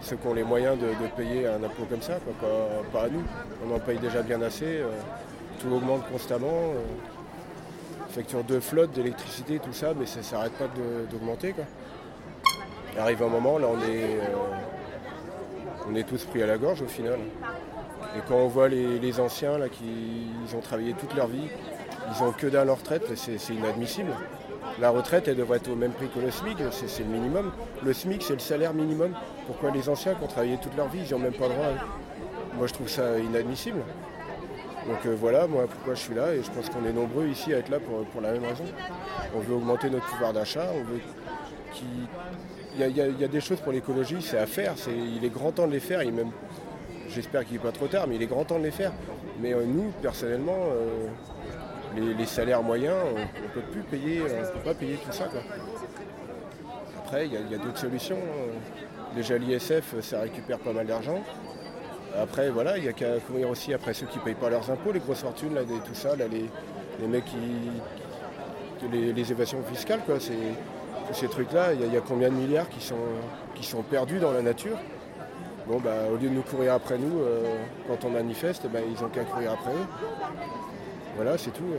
Ceux 0.00 0.16
qui 0.16 0.26
ont 0.26 0.32
les 0.32 0.44
moyens 0.44 0.78
de, 0.78 0.86
payer 1.16 1.46
un 1.48 1.62
impôt 1.62 1.84
comme 1.90 2.00
ça, 2.00 2.14
pas, 2.92 3.02
à 3.02 3.08
nous. 3.08 3.22
On 3.66 3.74
en 3.74 3.80
paye 3.80 3.98
déjà 3.98 4.22
bien 4.22 4.40
assez. 4.40 4.64
euh, 4.64 4.90
tout 5.58 5.68
augmente 5.72 6.08
constamment. 6.10 6.46
euh, 6.74 6.80
facture 8.10 8.42
de 8.42 8.58
flotte, 8.58 8.92
d'électricité, 8.92 9.58
tout 9.58 9.72
ça, 9.74 9.92
mais 9.98 10.06
ça 10.06 10.22
s'arrête 10.22 10.52
pas 10.52 10.64
d'augmenter. 11.10 11.54
arrive 12.98 13.22
un 13.22 13.28
moment, 13.28 13.58
là 13.58 13.66
on 13.70 13.78
est, 13.80 14.02
euh, 14.16 14.34
on 15.90 15.94
est 15.94 16.04
tous 16.04 16.24
pris 16.24 16.42
à 16.42 16.46
la 16.46 16.56
gorge 16.58 16.80
au 16.82 16.86
final. 16.86 17.18
Et 18.16 18.20
quand 18.26 18.36
on 18.36 18.48
voit 18.48 18.68
les, 18.68 18.98
les 18.98 19.20
anciens 19.20 19.58
là, 19.58 19.68
qui 19.68 19.84
ils 20.48 20.56
ont 20.56 20.60
travaillé 20.60 20.94
toute 20.94 21.14
leur 21.14 21.26
vie, 21.26 21.48
ils 22.10 22.22
ont 22.22 22.32
que 22.32 22.46
à 22.56 22.64
leur 22.64 22.78
retraite, 22.78 23.04
c'est 23.16 23.52
inadmissible. 23.54 24.10
La 24.80 24.90
retraite, 24.90 25.28
elle 25.28 25.36
devrait 25.36 25.58
être 25.58 25.70
au 25.70 25.76
même 25.76 25.92
prix 25.92 26.08
que 26.08 26.18
le 26.20 26.30
SMIC, 26.30 26.56
c'est 26.70 27.00
le 27.02 27.10
minimum. 27.10 27.52
Le 27.84 27.92
SMIC, 27.92 28.22
c'est 28.22 28.32
le 28.32 28.38
salaire 28.38 28.72
minimum. 28.72 29.12
Pourquoi 29.46 29.70
les 29.70 29.88
anciens 29.88 30.14
qui 30.14 30.24
ont 30.24 30.28
travaillé 30.28 30.56
toute 30.58 30.76
leur 30.76 30.88
vie, 30.88 31.00
ils 31.06 31.12
n'ont 31.12 31.18
même 31.18 31.34
pas 31.34 31.48
le 31.48 31.54
droit 31.54 31.66
à- 31.66 32.56
Moi, 32.56 32.66
je 32.66 32.72
trouve 32.72 32.88
ça 32.88 33.18
inadmissible. 33.18 33.80
Donc 34.88 35.04
euh, 35.04 35.14
voilà, 35.20 35.46
moi, 35.46 35.66
pourquoi 35.70 35.94
je 35.94 36.00
suis 36.00 36.14
là, 36.14 36.34
et 36.34 36.42
je 36.42 36.50
pense 36.50 36.70
qu'on 36.70 36.84
est 36.86 36.92
nombreux 36.92 37.26
ici 37.26 37.52
à 37.52 37.58
être 37.58 37.68
là 37.68 37.78
pour, 37.78 38.20
la 38.22 38.32
même 38.32 38.44
raison. 38.44 38.64
On 39.36 39.40
veut 39.40 39.54
augmenter 39.54 39.90
notre 39.90 40.06
pouvoir 40.06 40.32
d'achat. 40.32 40.66
Il 42.78 42.96
y, 42.96 43.00
a- 43.24 43.28
des 43.28 43.40
choses 43.40 43.60
pour 43.60 43.72
l'écologie, 43.72 44.22
c'est 44.22 44.38
à 44.38 44.46
faire, 44.46 44.74
il 44.88 45.22
est 45.24 45.28
grand 45.28 45.52
temps 45.52 45.66
de 45.66 45.72
les 45.72 45.80
faire, 45.80 46.00
j'espère 47.10 47.44
qu'il 47.44 47.54
n'est 47.54 47.62
pas 47.62 47.72
trop 47.72 47.86
tard, 47.86 48.06
mais 48.08 48.14
il 48.16 48.22
est 48.22 48.26
grand 48.26 48.44
temps 48.44 48.58
de 48.58 48.64
les 48.64 48.70
faire. 48.70 48.92
Mais 49.40 49.52
euh, 49.52 49.64
nous, 49.66 49.92
personnellement, 50.00 50.56
euh, 50.72 51.08
les, 52.16 52.26
salaires 52.26 52.62
moyens, 52.62 52.96
on 53.14 53.18
ne 53.18 53.48
peut 53.52 53.68
plus 53.70 53.82
payer, 53.82 54.22
on 54.22 54.58
peut 54.58 54.64
pas 54.64 54.74
payer 54.74 54.96
tout 54.96 55.12
ça. 55.12 55.28
Après, 56.98 57.26
il 57.26 57.32
y 57.32 57.36
a, 57.36 57.40
il 57.40 57.50
y 57.50 57.54
a 57.54 57.58
d'autres 57.58 57.78
solutions. 57.78 58.16
hein. 58.16 58.58
Déjà 59.14 59.38
l'ISF, 59.38 60.00
ça 60.00 60.20
récupère 60.20 60.58
pas 60.58 60.72
mal 60.72 60.86
d'argent. 60.86 61.22
Après, 62.20 62.50
voilà, 62.50 62.76
il 62.76 62.82
n'y 62.82 62.88
a 62.88 62.92
qu'à 62.92 63.18
courir 63.26 63.48
aussi 63.50 63.72
après 63.72 63.94
ceux 63.94 64.06
qui 64.06 64.18
ne 64.18 64.24
payent 64.24 64.34
pas 64.34 64.50
leurs 64.50 64.68
impôts, 64.70 64.92
les 64.92 65.00
grosses 65.00 65.22
fortunes, 65.22 65.54
là, 65.54 65.60
tout 65.62 65.94
ça, 65.94 66.10
les, 66.16 67.06
mecs 67.06 67.24
qui. 67.24 67.36
les, 68.90 69.30
évasions 69.32 69.62
fiscales, 69.62 70.00
ces 71.12 71.28
trucs-là, 71.28 71.72
il 71.74 71.92
y, 71.92 71.96
a- 71.96 72.00
combien 72.00 72.28
de 72.28 72.34
milliards 72.34 72.68
qui 72.68 72.80
sont, 72.84 73.82
perdus 73.82 74.18
dans 74.18 74.32
la 74.32 74.42
nature? 74.42 74.76
Bon, 75.66 75.78
bah, 75.78 75.90
au 76.10 76.16
lieu 76.16 76.28
de 76.28 76.34
nous 76.34 76.42
courir 76.42 76.74
après 76.74 76.96
nous, 76.98 77.20
euh, 77.20 77.42
quand 77.86 78.04
on 78.06 78.10
manifeste, 78.10 78.62
eh 78.64 78.68
ben, 78.68 78.82
ils 78.90 79.04
ont 79.04 79.08
qu'à 79.08 79.24
courir 79.24 79.52
après 79.52 79.72
eux. 79.72 79.86
Voilà, 81.16 81.36
c'est 81.36 81.50
tout. 81.50 81.64
euh. 81.72 81.78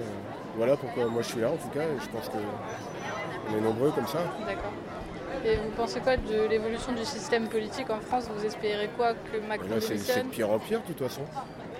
voilà 0.57 0.77
pourquoi 0.77 1.07
moi 1.07 1.21
je 1.23 1.27
suis 1.29 1.41
là, 1.41 1.49
en 1.49 1.55
tout 1.57 1.69
cas, 1.69 1.85
je 1.99 2.07
pense 2.09 2.29
qu'on 2.29 3.57
est 3.57 3.61
nombreux 3.61 3.89
comme 3.91 4.05
ça. 4.07 4.19
D'accord. 4.45 4.73
Et 5.45 5.55
vous 5.55 5.71
pensez 5.75 5.99
quoi 6.01 6.17
de 6.17 6.49
l'évolution 6.49 6.91
du 6.91 7.05
système 7.05 7.47
politique 7.47 7.89
en 7.89 7.99
France? 7.99 8.25
Vous 8.35 8.45
espérez 8.45 8.89
quoi 8.97 9.13
que 9.13 9.39
Macron 9.47 9.67
c'est, 9.79 9.95
de 9.95 10.29
pire 10.29 10.51
en 10.51 10.59
pire, 10.59 10.81
de 10.81 10.93
toute 10.93 11.07
façon. 11.07 11.21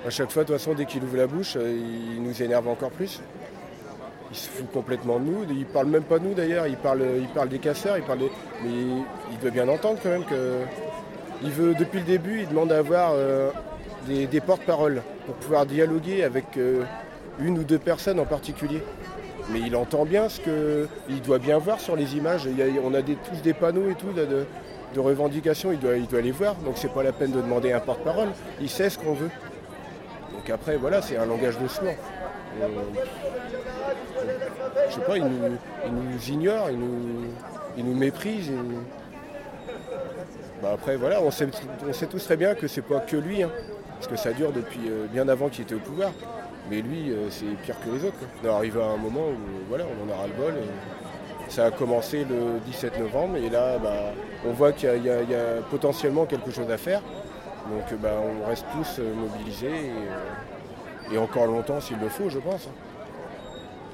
À 0.08 0.10
chaque 0.10 0.32
fois, 0.32 0.44
de 0.44 0.48
toute 0.48 0.58
façon, 0.58 0.74
dès 0.74 0.86
qu'il 0.86 1.04
ouvre 1.04 1.18
la 1.18 1.28
bouche, 1.28 1.58
euh, 1.58 1.78
il 2.16 2.24
nous 2.24 2.42
énerve 2.42 2.70
encore 2.70 2.92
plus. 2.92 3.22
Il 4.32 4.38
se 4.38 4.48
fout 4.48 4.72
complètement 4.72 5.20
de 5.20 5.26
nous. 5.26 5.46
Il 5.50 5.66
parle 5.66 5.88
même 5.88 6.04
pas 6.04 6.20
de 6.20 6.26
nous 6.26 6.34
d'ailleurs. 6.34 6.68
Il 6.68 6.78
parle, 6.78 7.04
il 7.20 7.28
parle 7.28 7.50
des 7.50 7.60
casseurs. 7.60 7.98
Il 7.98 8.04
parle 8.04 8.20
des... 8.20 8.32
Mais 8.64 8.70
il 9.32 9.40
doit 9.40 9.52
bien 9.52 9.68
entendre 9.68 10.00
quand 10.02 10.10
même 10.10 10.26
que. 10.26 10.60
Il 11.42 11.52
veut, 11.52 11.74
depuis 11.74 12.00
le 12.00 12.06
début, 12.06 12.42
il 12.42 12.50
demande 12.50 12.72
à 12.72 12.78
avoir 12.78 13.12
euh, 13.14 13.50
des, 14.08 14.28
des 14.28 14.42
porte-paroles 14.42 15.02
pour 15.26 15.36
pouvoir 15.36 15.66
dialoguer 15.66 16.24
avec 16.24 16.46
euh, 16.58 16.84
une 17.40 17.58
ou 17.58 17.64
deux 17.64 17.80
personnes 17.80 18.20
en 18.20 18.26
particulier. 18.26 18.84
Mais 19.52 19.60
il 19.62 19.76
entend 19.76 20.06
bien 20.06 20.30
ce 20.30 20.40
que. 20.40 20.88
Il 21.10 21.22
doit 21.22 21.40
bien 21.40 21.58
voir 21.58 21.80
sur 21.80 21.96
les 21.96 22.16
images. 22.16 22.48
On 22.84 22.94
a 22.94 23.02
tous 23.02 23.42
des 23.44 23.54
panneaux 23.54 23.90
et 23.90 23.96
tout 23.96 24.12
de, 24.14 24.46
revendications. 25.00 25.72
Il 25.72 25.80
doit, 25.80 25.98
il 25.98 26.08
doit 26.08 26.22
les 26.22 26.32
voir. 26.32 26.56
Donc 26.56 26.74
c'est 26.78 26.94
pas 26.94 27.04
la 27.04 27.12
peine 27.12 27.32
de 27.32 27.42
demander 27.42 27.72
un 27.72 27.80
porte-parole. 27.80 28.30
Il 28.62 28.70
sait 28.70 28.90
ce 28.90 29.00
qu'on 29.00 29.14
veut. 29.14 29.32
Donc 30.34 30.50
après, 30.50 30.78
voilà, 30.78 31.02
c'est 31.02 31.18
un 31.18 31.26
langage 31.26 31.58
de 31.60 31.68
sourd. 31.68 31.94
Je 34.90 34.96
sais 34.96 35.02
pas, 35.02 35.18
il 35.18 35.24
nous, 35.24 36.30
ignore, 36.30 36.70
il 36.70 36.80
nous, 36.80 37.26
il 37.78 37.86
nous 37.86 37.96
méprise. 37.96 38.52
Bah 40.62 40.72
après, 40.74 40.98
voilà, 40.98 41.22
on 41.22 41.32
sait, 41.32 41.48
on 41.88 41.94
sait 41.94 42.08
tous 42.08 42.24
très 42.24 42.36
bien 42.36 42.54
que 42.54 42.68
c'est 42.68 42.82
pas 42.82 43.00
que 43.00 43.16
lui, 43.16 43.44
hein, 43.44 43.52
parce 43.96 44.08
que 44.08 44.18
ça 44.18 44.34
dure 44.34 44.52
depuis 44.52 44.90
euh, 44.90 45.06
bien 45.12 45.30
avant 45.30 45.48
qu'il 45.48 45.64
était 45.64 45.76
au 45.76 45.80
pouvoir. 45.80 46.12
Mais 46.70 46.82
lui, 46.82 47.12
euh, 47.12 47.30
c'est 47.30 47.46
pire 47.64 47.76
que 47.84 47.90
les 47.90 48.04
autres. 48.06 48.18
quoi. 48.20 48.28
On 48.52 48.56
arrive 48.58 48.78
à 48.80 48.86
un 48.86 48.98
moment 48.98 49.28
où 49.30 49.36
voilà, 49.68 49.86
on 49.86 50.10
en 50.10 50.14
a 50.14 50.18
ras-le-bol. 50.18 50.54
et 50.58 51.52
Ça 51.52 51.66
a 51.66 51.72
commencé 51.72 52.26
le 52.26 52.60
17 52.66 53.00
novembre 53.00 53.38
et 53.38 53.50
là, 53.50 53.78
bah, 53.80 54.14
on 54.48 54.52
voit 54.52 54.72
qu'il 54.72 54.90
y 54.90 55.10
a- 55.10 55.22
y, 55.22 55.24
y 55.32 55.36
potentiellement 55.72 56.26
quelque 56.26 56.52
chose 56.52 56.70
à 56.70 56.78
faire. 56.78 57.02
Donc 57.70 57.92
euh, 57.92 57.96
bah, 57.98 58.14
on 58.44 58.48
reste 58.48 58.66
tous 58.74 59.00
euh, 59.00 59.14
mobilisés 59.14 59.92
et, 61.12 61.16
et 61.16 61.18
encore 61.18 61.48
longtemps 61.48 61.82
s'il 61.82 62.00
le 62.00 62.10
faut, 62.10 62.30
je 62.30 62.40
pense. 62.40 62.68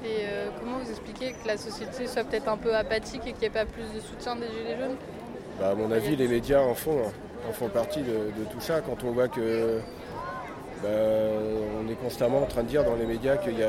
Et 0.04 0.26
euh, 0.28 0.48
comment 0.60 0.78
vous 0.78 0.90
expliquez 0.90 1.32
que 1.32 1.48
la 1.48 1.56
société 1.56 2.06
soit 2.06 2.24
peut-être 2.24 2.48
un 2.48 2.56
peu 2.58 2.74
apathique 2.74 3.22
et 3.26 3.32
qu'il 3.32 3.40
n'y 3.40 3.46
ait 3.46 3.50
pas 3.50 3.64
plus 3.64 3.82
de 3.94 4.00
soutien 4.00 4.36
des 4.36 4.46
Gilets 4.46 4.76
jaunes? 4.78 4.96
Bah, 5.58 5.70
à 5.70 5.74
mon 5.74 5.90
avis, 5.90 6.14
les 6.16 6.28
médias 6.28 6.60
en 6.60 6.74
font, 6.74 7.00
en 7.48 7.52
font 7.52 7.68
partie 7.68 8.02
de, 8.02 8.12
de 8.38 8.44
tout 8.52 8.60
ça. 8.60 8.82
Quand 8.82 9.02
on 9.04 9.12
voit 9.12 9.28
que 9.28 9.80
bah, 10.82 10.88
on 11.84 11.88
est 11.90 11.94
constamment 11.94 12.42
en 12.42 12.46
train 12.46 12.62
de 12.62 12.68
dire 12.68 12.84
dans 12.84 12.94
les 12.94 13.06
médias 13.06 13.36
qu'il 13.36 13.58
y 13.58 13.62
a, 13.62 13.68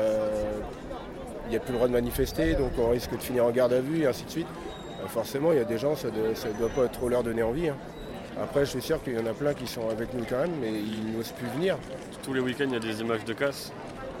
n'y 1.50 1.56
a 1.56 1.60
plus 1.60 1.70
le 1.72 1.76
droit 1.76 1.88
de 1.88 1.92
manifester, 1.92 2.54
donc 2.54 2.72
on 2.78 2.90
risque 2.90 3.12
de 3.12 3.22
finir 3.22 3.44
en 3.44 3.50
garde 3.50 3.72
à 3.72 3.80
vue 3.80 4.02
et 4.02 4.06
ainsi 4.06 4.24
de 4.24 4.30
suite. 4.30 4.46
Euh, 5.02 5.06
forcément, 5.08 5.52
il 5.52 5.58
y 5.58 5.60
a 5.60 5.64
des 5.64 5.78
gens, 5.78 5.94
ça 5.96 6.08
ne 6.08 6.58
doit 6.58 6.68
pas 6.68 6.88
trop 6.88 7.08
leur 7.08 7.22
donner 7.22 7.42
envie. 7.42 7.68
hein. 7.68 7.76
Après, 8.42 8.60
je 8.64 8.70
suis 8.70 8.82
sûr 8.82 9.02
qu'il 9.02 9.14
y 9.14 9.18
en 9.18 9.26
a 9.26 9.32
plein 9.34 9.52
qui 9.54 9.66
sont 9.66 9.88
avec 9.88 10.14
nous 10.14 10.24
quand 10.28 10.38
même, 10.38 10.52
mais 10.60 10.70
ils 10.70 11.16
n'osent 11.16 11.32
plus 11.32 11.48
venir. 11.48 11.76
Tous 12.22 12.32
les 12.32 12.40
week-ends, 12.40 12.66
il 12.68 12.74
y 12.74 12.76
a 12.76 12.80
des 12.80 13.00
images 13.00 13.24
de 13.24 13.32
casse. 13.32 13.72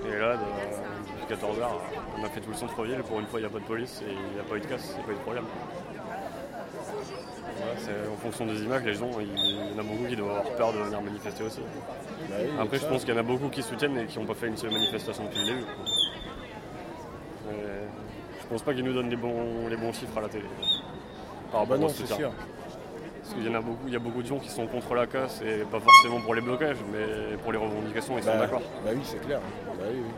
Et 0.06 0.18
là, 0.18 0.36
de- 0.36 0.40
depuis 1.22 1.26
14h, 1.36 1.68
on 2.18 2.24
a 2.24 2.28
fait 2.28 2.40
tout 2.40 2.50
le 2.50 2.56
centre-ville. 2.56 3.00
Pour 3.06 3.20
une 3.20 3.26
fois, 3.26 3.38
il 3.38 3.42
n'y 3.42 3.48
a 3.48 3.50
pas 3.52 3.58
de 3.60 3.64
police 3.64 4.02
et 4.02 4.10
il 4.10 4.34
n'y 4.34 4.40
a 4.40 4.42
pas 4.42 4.56
eu 4.56 4.60
de 4.60 4.66
casse, 4.66 4.90
il 4.94 4.96
n'y 4.98 5.02
a 5.02 5.06
pas 5.06 5.12
eu 5.12 5.14
de 5.16 5.20
problème. 5.20 5.44
En 8.12 8.16
fonction 8.16 8.46
des 8.46 8.62
images, 8.62 8.82
les 8.84 8.94
gens, 8.94 9.10
il 9.20 9.26
y 9.28 9.74
en 9.74 9.78
a 9.78 9.82
beaucoup 9.82 10.04
qui 10.08 10.16
doivent 10.16 10.30
avoir 10.38 10.44
peur 10.56 10.72
de 10.72 10.78
venir 10.78 11.00
manifester 11.00 11.44
aussi. 11.44 11.60
Bah 12.28 12.36
oui, 12.40 12.48
Après, 12.60 12.78
je 12.78 12.86
pense 12.86 13.04
qu'il 13.04 13.14
y 13.14 13.16
en 13.16 13.20
a 13.20 13.22
beaucoup 13.22 13.48
qui 13.48 13.62
soutiennent 13.62 13.98
et 13.98 14.06
qui 14.06 14.18
n'ont 14.18 14.26
pas 14.26 14.34
fait 14.34 14.48
une 14.48 14.56
seule 14.56 14.72
manifestation 14.72 15.24
depuis 15.24 15.40
le 15.40 15.46
début. 15.46 15.64
Je 18.42 18.46
pense 18.54 18.62
pas 18.62 18.72
qu'ils 18.72 18.84
nous 18.84 18.94
donnent 18.94 19.10
les 19.10 19.16
bons, 19.16 19.68
les 19.68 19.76
bons 19.76 19.92
chiffres 19.92 20.16
à 20.16 20.22
la 20.22 20.28
télé. 20.28 20.44
Par 21.52 21.66
Bah 21.66 21.74
rapport 21.74 21.78
non, 21.78 21.88
c'est 21.88 22.02
soutien. 22.02 22.16
sûr. 22.16 22.30
Parce 23.22 23.34
qu'il 23.34 23.46
y 23.46 23.48
en 23.54 23.58
a 23.58 23.60
beaucoup, 23.60 23.86
il 23.86 23.92
y 23.92 23.96
a 23.96 23.98
beaucoup 23.98 24.22
de 24.22 24.26
gens 24.26 24.38
qui 24.38 24.48
sont 24.48 24.66
contre 24.66 24.94
la 24.94 25.06
casse 25.06 25.42
et 25.42 25.64
pas 25.64 25.80
forcément 25.80 26.18
pour 26.20 26.34
les 26.34 26.40
blocages, 26.40 26.78
mais 26.90 27.36
pour 27.42 27.52
les 27.52 27.58
revendications, 27.58 28.16
ils 28.16 28.22
sont 28.24 28.30
Bah, 28.30 28.38
d'accord. 28.38 28.62
Bah 28.84 28.90
oui, 28.94 29.00
c'est 29.04 29.20
clair. 29.20 29.40
Bah 29.66 29.84
oui, 29.90 29.98
oui. 30.02 30.10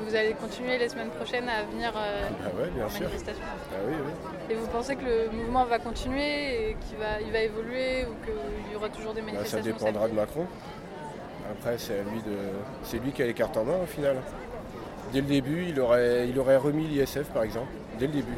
Et 0.00 0.08
vous 0.08 0.14
allez 0.16 0.32
continuer 0.34 0.78
les 0.78 0.88
semaines 0.88 1.10
prochaines 1.10 1.48
à 1.48 1.62
venir 1.64 1.92
euh, 1.96 2.28
Bah 2.42 2.50
ouais, 2.58 2.70
bien 2.74 2.86
en 2.86 2.88
sûr. 2.88 3.02
manifestation. 3.02 3.42
Ah 3.72 3.76
oui, 3.88 3.94
oui. 4.04 4.12
Et 4.50 4.54
vous 4.54 4.66
pensez 4.68 4.96
que 4.96 5.04
le 5.04 5.30
mouvement 5.30 5.64
va 5.64 5.78
continuer 5.78 6.70
et 6.70 6.76
qu'il 6.88 6.98
va, 6.98 7.20
il 7.20 7.30
va 7.32 7.38
évoluer 7.40 8.06
ou 8.06 8.14
qu'il 8.24 8.72
y 8.72 8.76
aura 8.76 8.88
toujours 8.88 9.12
des 9.14 9.20
Bah, 9.20 9.28
ça 9.28 9.34
manifestations 9.58 9.72
dépendra 9.72 10.08
de 10.08 10.14
Macron. 10.14 10.46
Après, 11.52 11.76
c'est 11.78 12.02
lui 12.12 12.20
de. 12.22 12.36
C'est 12.84 12.98
lui 12.98 13.12
qui 13.12 13.22
a 13.22 13.26
les 13.26 13.34
cartes 13.34 13.56
en 13.56 13.64
main 13.64 13.76
au 13.82 13.86
final. 13.86 14.16
Dès 15.12 15.20
le 15.20 15.26
début, 15.26 15.66
il 15.68 15.80
aurait, 15.80 16.28
il 16.28 16.38
aurait 16.38 16.56
remis 16.56 16.86
l'ISF 16.86 17.24
par 17.34 17.42
exemple. 17.42 17.68
Dès 17.98 18.06
le 18.06 18.12
début. 18.12 18.36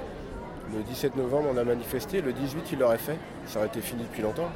Le 0.74 0.82
17 0.82 1.16
novembre, 1.16 1.50
on 1.52 1.56
a 1.58 1.64
manifesté. 1.64 2.22
Le 2.22 2.32
18, 2.32 2.72
il 2.72 2.78
l'aurait 2.78 2.96
fait. 2.96 3.18
Ça 3.46 3.58
aurait 3.58 3.68
été 3.68 3.80
fini 3.82 4.04
depuis 4.04 4.22
longtemps. 4.22 4.48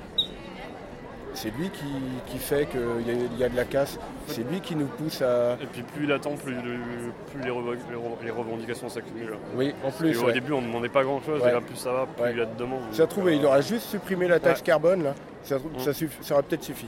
C'est 1.36 1.50
lui 1.56 1.68
qui, 1.68 1.84
qui 2.32 2.38
fait 2.38 2.66
qu'il 2.66 2.80
y, 2.80 3.10
a- 3.10 3.26
il 3.34 3.38
y 3.38 3.44
a 3.44 3.48
de 3.50 3.56
la 3.56 3.64
casse. 3.66 3.98
C'est 4.26 4.42
lui 4.50 4.60
qui 4.60 4.74
nous 4.74 4.86
pousse 4.86 5.20
à. 5.20 5.52
Et 5.60 5.66
puis 5.70 5.82
plus 5.82 6.04
il 6.04 6.12
attend, 6.12 6.34
plus, 6.34 6.54
le- 6.54 7.12
plus 7.30 7.42
les, 7.44 8.30
revendications 8.30 8.88
s'accumulent. 8.88 9.36
Oui, 9.54 9.74
en 9.84 9.90
plus, 9.90 10.18
ouais. 10.22 10.32
début, 10.32 10.52
on 10.52 10.62
ne 10.62 10.66
demandait 10.66 10.88
pas 10.88 11.04
grand-chose, 11.04 11.42
Ouais. 11.42 11.50
et 11.50 11.52
là, 11.52 11.60
plus 11.60 11.76
ça 11.76 11.92
va, 11.92 12.06
plus 12.06 12.22
Ouais. 12.22 12.32
il 12.32 12.38
y 12.38 12.40
a 12.40 12.46
de 12.46 12.56
demandes. 12.58 12.80
Ça 12.92 13.06
trouvé, 13.06 13.36
il 13.36 13.44
aura 13.44 13.60
juste 13.60 13.86
supprimé 13.90 14.26
la 14.28 14.40
taxe 14.40 14.62
carbone 14.62 15.02
là. 15.04 15.14
Ça, 15.42 15.56
Mm. 15.58 15.78
ça, 15.78 15.90
ça 16.22 16.34
aurait 16.34 16.42
peut-être 16.42 16.64
suffi. 16.64 16.86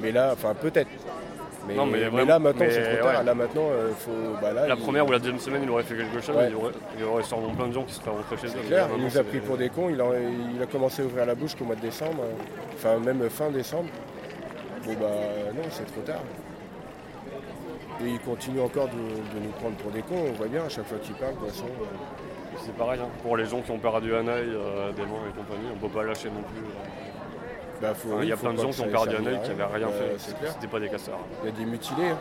Mais 0.00 0.12
là, 0.12 0.30
enfin 0.32 0.54
peut-être. 0.54 0.88
Mais, 1.66 1.74
Non, 1.74 1.86
mais 1.86 1.98
mais 1.98 2.04
vraiment- 2.08 2.28
là 2.28 2.38
maintenant 2.38 2.66
c'est 2.70 2.82
trop 2.96 3.06
tard. 3.08 3.18
ouais. 3.18 3.24
Là 3.24 3.34
maintenant, 3.34 3.68
euh, 3.70 3.90
faut. 3.98 4.10
Bah, 4.40 4.52
là, 4.52 4.66
La 4.68 4.74
il- 4.74 4.80
première 4.80 5.06
ou 5.06 5.10
la 5.12 5.18
deuxième 5.18 5.38
semaine, 5.38 5.62
il 5.64 5.70
aurait 5.70 5.82
fait 5.82 5.96
quelque 5.96 6.20
chose, 6.20 6.36
Ouais. 6.36 6.46
il 6.48 6.52
y 6.52 6.54
aurait, 6.54 6.72
il 6.98 7.04
aurait 7.04 7.22
sûrement 7.24 7.52
plein 7.54 7.66
de 7.66 7.72
gens 7.72 7.82
qui 7.82 7.94
seraient 7.94 8.10
rentrés 8.10 8.36
chez 8.38 8.46
eux. 8.46 8.60
Clair, 8.66 8.88
il 8.96 9.02
nous 9.04 9.18
a 9.18 9.22
pris 9.24 9.40
pour 9.40 9.56
des 9.56 9.68
cons, 9.68 9.88
il 9.90 10.00
a, 10.00 10.04
il 10.54 10.62
a 10.62 10.66
commencé 10.66 11.02
à 11.02 11.04
ouvrir 11.04 11.26
la 11.26 11.34
bouche 11.34 11.54
qu'au 11.56 11.64
mois 11.64 11.74
de 11.74 11.80
décembre, 11.80 12.22
euh, 12.22 12.74
enfin 12.74 12.98
même 12.98 13.28
fin 13.28 13.50
décembre. 13.50 13.88
Bon 14.86 14.92
bah 15.00 15.06
non, 15.54 15.62
c'est 15.70 15.84
trop 15.92 16.00
tard. 16.02 16.22
Et 18.00 18.08
il 18.10 18.20
continue 18.20 18.60
encore 18.60 18.86
de, 18.86 18.92
de 18.92 19.44
nous 19.44 19.50
prendre 19.58 19.74
pour 19.76 19.90
des 19.90 20.02
cons, 20.02 20.14
on 20.28 20.32
voit 20.32 20.46
bien 20.46 20.64
à 20.64 20.68
chaque 20.68 20.86
fois 20.86 20.98
qu'il 20.98 21.14
parle, 21.16 21.34
de 21.34 21.38
toute 21.40 21.48
façon. 21.48 21.66
C'est 22.64 22.74
pareil, 22.76 23.00
hein. 23.02 23.08
pour 23.22 23.36
les 23.36 23.44
gens 23.46 23.60
qui 23.60 23.70
ont 23.72 23.78
perdu 23.78 24.14
un 24.14 24.26
œil, 24.28 24.48
euh, 24.54 24.92
des 24.92 25.02
mains 25.02 25.26
et 25.28 25.36
compagnie, 25.36 25.68
on 25.74 25.78
peut 25.78 25.92
pas 25.92 26.04
lâcher 26.04 26.28
non 26.28 26.42
plus. 26.42 26.62
Bah, 27.80 27.94
faut- 27.94 28.12
Enfin, 28.14 28.22
il 28.22 28.28
y 28.28 28.32
a 28.32 28.36
plein 28.36 28.52
de 28.54 28.58
gens 28.58 28.70
qui 28.70 28.80
ont 28.80 28.88
perdu 28.88 29.16
un 29.16 29.26
œil 29.26 29.40
qui 29.42 29.48
n'avaient 29.50 29.74
rien 29.76 29.88
fait, 29.88 30.18
c'était 30.18 30.66
pas 30.66 30.80
des 30.80 30.88
casseurs. 30.88 31.18
Il 31.42 31.50
y 31.50 31.52
a 31.52 31.56
des 31.56 31.64
mutilés. 31.64 32.08
hein. 32.10 32.18